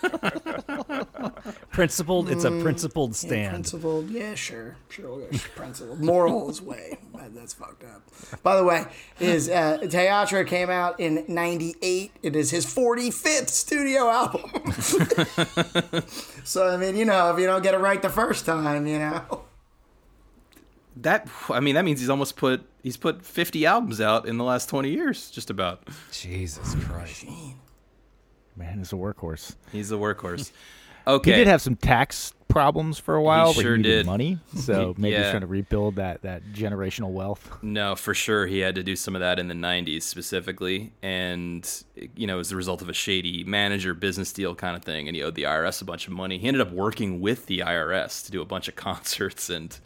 [1.71, 3.51] Principled, it's a principled Yeah, stand.
[3.53, 4.09] principled.
[4.09, 4.75] Yeah, sure.
[4.89, 5.09] Sure.
[5.09, 5.99] We'll go principled.
[6.01, 6.97] Moral is way.
[7.15, 8.01] That- That's fucked up.
[8.43, 8.85] By the way,
[9.17, 12.11] his uh, Teatro came out in 98.
[12.21, 14.51] It is his 45th studio album.
[16.43, 18.99] so, I mean, you know, if you don't get it right the first time, you
[18.99, 19.43] know.
[20.97, 24.43] That I mean that means he's almost put he's put 50 albums out in the
[24.43, 25.87] last 20 years just about.
[26.11, 27.25] Jesus Christ.
[28.55, 29.55] Man, it's a workhorse.
[29.71, 30.51] He's a workhorse.
[31.05, 31.31] Okay.
[31.31, 34.05] he did have some tax problems for a while, but sure he did.
[34.05, 37.57] money, so maybe he's trying to rebuild that that generational wealth.
[37.61, 38.45] No, for sure.
[38.47, 40.93] He had to do some of that in the 90s specifically.
[41.01, 41.69] And,
[42.15, 45.07] you know, as a result of a shady manager business deal kind of thing.
[45.09, 46.37] And he owed the IRS a bunch of money.
[46.37, 49.77] He ended up working with the IRS to do a bunch of concerts and.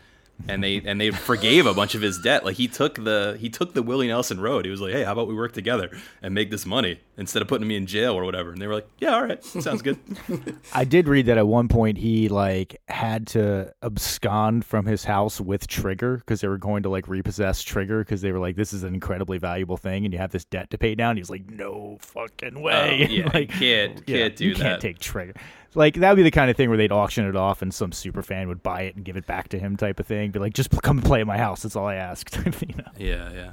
[0.48, 2.46] And they and they forgave a bunch of his debt.
[2.46, 4.66] Like he took the he took the Willie Nelson road.
[4.66, 5.90] He was like, "Hey, how about we work together
[6.22, 8.76] and make this money instead of putting me in jail or whatever?" And they were
[8.76, 9.98] like, "Yeah, all right, sounds good."
[10.76, 15.42] I did read that at one point he like had to abscond from his house
[15.42, 18.74] with Trigger because they were going to like repossess Trigger because they were like, "This
[18.74, 21.50] is an incredibly valuable thing, and you have this debt to pay down." He's like,
[21.50, 24.42] "No fucking way!" Oh, yeah, like, can't- yeah, can't do that.
[24.42, 24.62] you that.
[24.64, 25.34] can't take Trigger.
[25.78, 27.91] Like that would be the kind of thing where they'd auction it off, and some
[27.91, 30.32] super fan would buy it and give it back to him, type of thing.
[30.32, 31.62] Be like, "Just come play at my house.
[31.62, 32.91] That's all I ask." you know?
[32.98, 33.52] Yeah, yeah.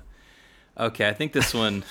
[0.78, 1.84] Okay, I think this one,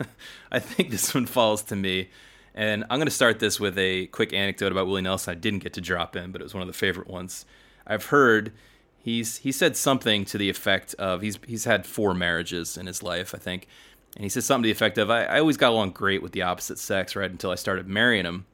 [0.52, 2.08] I think this one falls to me,
[2.54, 5.32] and I'm gonna start this with a quick anecdote about Willie Nelson.
[5.32, 7.44] I didn't get to drop in, but it was one of the favorite ones.
[7.84, 8.52] I've heard
[8.96, 13.02] he's he said something to the effect of he's he's had four marriages in his
[13.02, 13.66] life, I think,
[14.14, 16.30] and he said something to the effect of I, I always got along great with
[16.30, 18.46] the opposite sex right until I started marrying him.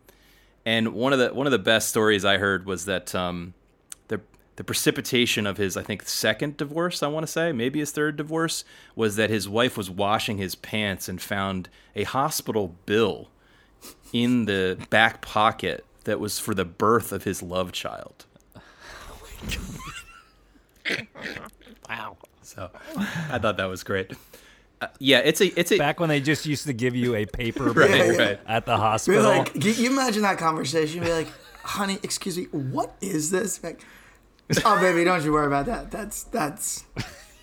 [0.66, 3.54] And one of the one of the best stories I heard was that um,
[4.08, 4.20] the
[4.56, 8.16] the precipitation of his I think second divorce I want to say maybe his third
[8.16, 8.64] divorce
[8.94, 13.28] was that his wife was washing his pants and found a hospital bill
[14.12, 18.26] in the back pocket that was for the birth of his love child.
[21.88, 22.16] Wow.
[22.42, 22.70] So
[23.30, 24.12] I thought that was great.
[24.80, 27.24] Uh, yeah, it's a it's a Back when they just used to give you a
[27.24, 28.40] paper right bill right.
[28.46, 29.22] at the Be hospital.
[29.22, 31.00] like, can you imagine that conversation?
[31.02, 31.28] Be like,
[31.62, 33.62] honey, excuse me, what is this?
[33.64, 33.80] Like,
[34.64, 35.90] oh, baby, don't you worry about that.
[35.90, 36.84] That's that's.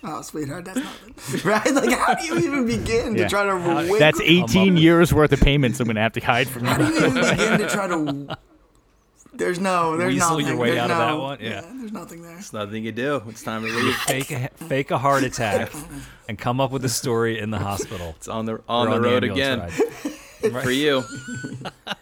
[0.05, 1.39] Oh, sweetheart, that's nothing.
[1.49, 1.73] Right?
[1.73, 3.23] Like, how do you even begin Yeah.
[3.23, 3.97] to try to wiggle?
[3.97, 6.69] That's 18 years worth of payments I'm gonna have to hide from you.
[6.69, 6.91] How do you.
[6.91, 8.37] you even begin to try to?
[9.33, 10.47] There's no, there's Weasel nothing.
[10.47, 11.37] your way there's out of no, that one?
[11.41, 11.61] Yeah.
[11.61, 12.37] there's nothing there.
[12.37, 13.23] It's nothing you do.
[13.27, 13.95] It's time to leave.
[13.95, 15.71] fake a, fake a heart attack
[16.29, 18.13] and come up with a story in the hospital.
[18.17, 20.53] It's on the on Or the road ambulance again.
[20.53, 20.63] ride.
[20.63, 21.03] for you.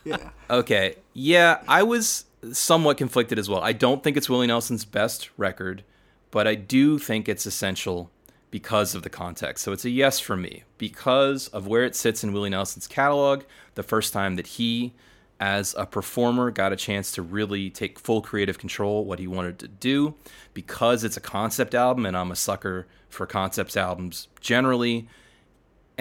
[0.03, 0.29] Yeah.
[0.49, 0.95] Okay.
[1.13, 3.61] Yeah, I was somewhat conflicted as well.
[3.61, 5.83] I don't think it's Willie Nelson's best record,
[6.31, 8.09] but I do think it's essential
[8.49, 9.63] because of the context.
[9.63, 13.43] So it's a yes for me because of where it sits in Willie Nelson's catalog.
[13.75, 14.93] The first time that he,
[15.41, 19.59] as a performer, got a chance to really take full creative control what he wanted
[19.59, 20.15] to do,
[20.53, 25.09] because it's a concept album, and I'm a sucker for concepts albums generally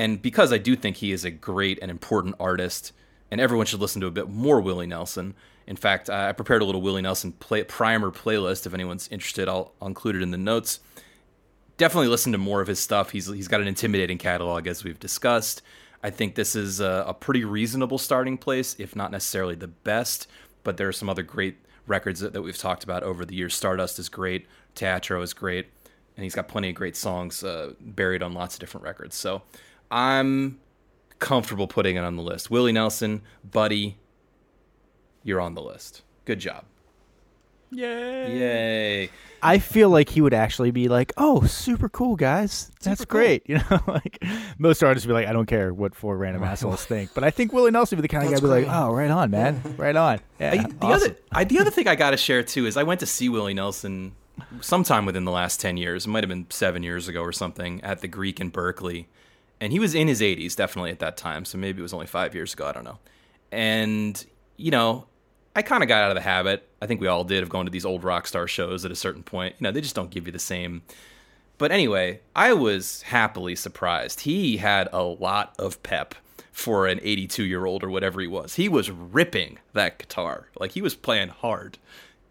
[0.01, 2.93] and because I do think he is a great and important artist,
[3.31, 5.35] and everyone should listen to a bit more Willie Nelson.
[5.67, 8.65] In fact, I prepared a little Willie Nelson play, primer playlist.
[8.65, 10.81] If anyone's interested, I'll, I'll include it in the notes.
[11.77, 13.11] Definitely listen to more of his stuff.
[13.11, 15.61] He's he's got an intimidating catalog, as we've discussed.
[16.03, 20.27] I think this is a, a pretty reasonable starting place, if not necessarily the best.
[20.63, 21.57] But there are some other great
[21.87, 23.55] records that, that we've talked about over the years.
[23.55, 25.67] Stardust is great, Teatro is great,
[26.17, 29.17] and he's got plenty of great songs uh, buried on lots of different records.
[29.17, 29.43] So
[29.91, 30.61] I'm
[31.19, 32.51] comfortable putting it on the list.
[32.51, 33.99] Willie Nelson, Buddy,
[35.23, 36.03] you're on the list.
[36.25, 36.65] Good job.
[37.71, 38.39] Yay.
[38.39, 39.11] Yay.
[39.43, 42.71] I feel like he would actually be like, "Oh, super cool, guys.
[42.83, 44.23] That's great." You know, like
[44.59, 47.31] most artists would be like, "I don't care what four random assholes think," but I
[47.31, 49.11] think Willie Nelson would be the kind of guy That's to be like, "Oh, right
[49.11, 50.93] on, man, right on." Yeah, I- the awesome.
[51.11, 53.29] other I, the other thing I got to share too is I went to see
[53.31, 54.13] Willie Nelson
[54.61, 56.07] sometime within the last 10 years.
[56.07, 59.07] It might have been 7 years ago or something at the Greek in Berkeley.
[59.61, 62.07] And he was in his 80s definitely at that time, so maybe it was only
[62.07, 62.99] 5 years ago, I don't know.
[63.53, 64.23] And
[64.57, 65.07] you know,
[65.55, 66.69] I kind of got out of the habit.
[66.81, 68.97] I think we all did of going to these old rock star shows at a
[68.97, 69.57] certain point.
[69.59, 70.83] You know, they just don't give you the same
[71.61, 74.21] but anyway, I was happily surprised.
[74.21, 76.15] He had a lot of pep
[76.51, 78.55] for an 82 year old or whatever he was.
[78.55, 80.49] He was ripping that guitar.
[80.59, 81.77] Like he was playing hard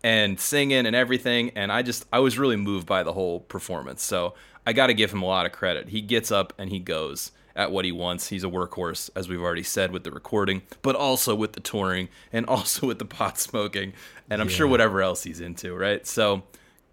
[0.04, 1.52] and singing and everything.
[1.52, 4.02] And I just, I was really moved by the whole performance.
[4.02, 4.34] So
[4.66, 5.90] I got to give him a lot of credit.
[5.90, 8.30] He gets up and he goes at what he wants.
[8.30, 12.08] He's a workhorse, as we've already said with the recording, but also with the touring
[12.32, 13.92] and also with the pot smoking.
[14.30, 16.08] And I'm sure whatever else he's into, right?
[16.08, 16.44] So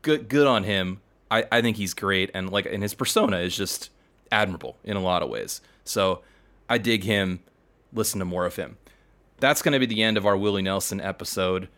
[0.03, 1.01] good, good on him.
[1.31, 3.91] I, I think he's great and like and his persona is just
[4.33, 5.61] admirable in a lot of ways.
[5.85, 6.23] So
[6.69, 7.41] I dig him.
[7.93, 8.77] Listen to more of him.
[9.39, 11.69] That's going to be the end of our Willie Nelson episode.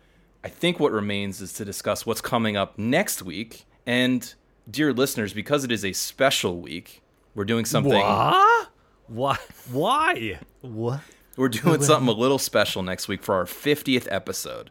[0.43, 3.65] I think what remains is to discuss what's coming up next week.
[3.85, 4.33] And
[4.69, 7.01] dear listeners, because it is a special week,
[7.35, 7.93] we're doing something.
[7.93, 8.68] What?
[9.09, 9.37] Why?
[9.71, 10.39] Why?
[10.61, 11.01] what?
[11.35, 14.69] We're doing something a little special next week for our 50th episode.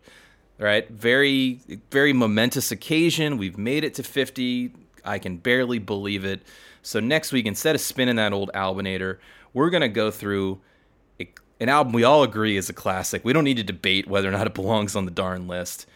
[0.61, 0.89] Right?
[0.91, 1.61] very
[1.91, 3.39] very momentous occasion.
[3.39, 4.73] We've made it to 50.
[5.05, 6.43] I can barely believe it.
[6.83, 9.19] So next week, instead of spinning that old Albinator,
[9.53, 10.61] we're gonna go through
[11.21, 11.29] a,
[11.61, 13.25] an album we all agree is a classic.
[13.25, 15.87] We don't need to debate whether or not it belongs on the darn list.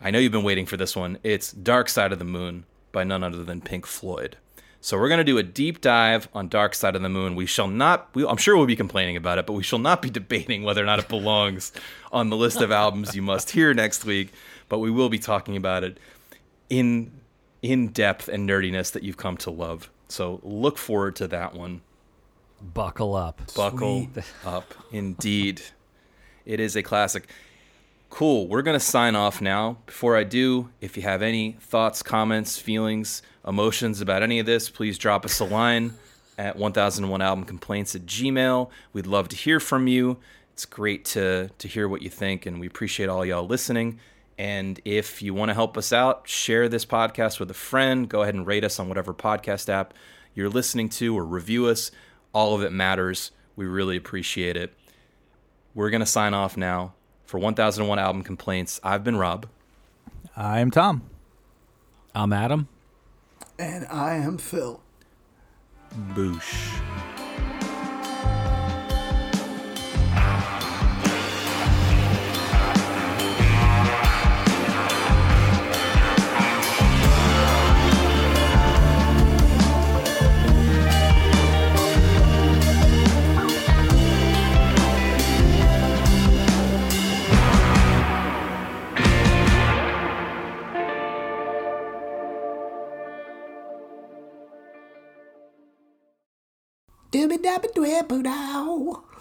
[0.00, 1.18] I know you've been waiting for this one.
[1.22, 4.36] It's Dark Side of the Moon by none other than Pink Floyd.
[4.84, 7.36] So we're going to do a deep dive on Dark Side of the Moon.
[7.36, 10.02] We shall not we, I'm sure we'll be complaining about it, but we shall not
[10.02, 11.72] be debating whether or not it belongs
[12.10, 14.32] on the list of albums you must hear next week,
[14.68, 15.98] but we will be talking about it
[16.68, 17.12] in
[17.62, 19.88] in depth and nerdiness that you've come to love.
[20.08, 21.82] So look forward to that one.
[22.60, 23.40] Buckle up.
[23.54, 24.08] Buckle
[24.44, 24.74] up.
[24.90, 25.62] Indeed.
[26.44, 27.28] It is a classic.
[28.12, 28.46] Cool.
[28.46, 29.78] We're going to sign off now.
[29.86, 34.68] Before I do, if you have any thoughts, comments, feelings, emotions about any of this,
[34.68, 35.94] please drop us a line
[36.36, 38.68] at 1001 album complaints at gmail.
[38.92, 40.18] We'd love to hear from you.
[40.52, 43.98] It's great to, to hear what you think, and we appreciate all y'all listening.
[44.36, 48.10] And if you want to help us out, share this podcast with a friend.
[48.10, 49.94] Go ahead and rate us on whatever podcast app
[50.34, 51.90] you're listening to or review us.
[52.34, 53.30] All of it matters.
[53.56, 54.74] We really appreciate it.
[55.74, 56.92] We're going to sign off now.
[57.32, 59.46] For 1001 Album Complaints, I've been Rob.
[60.36, 61.00] I'm Tom.
[62.14, 62.68] I'm Adam.
[63.58, 64.82] And I am Phil.
[66.10, 66.78] Boosh.
[97.12, 99.11] Dooby dabby dwebby dow.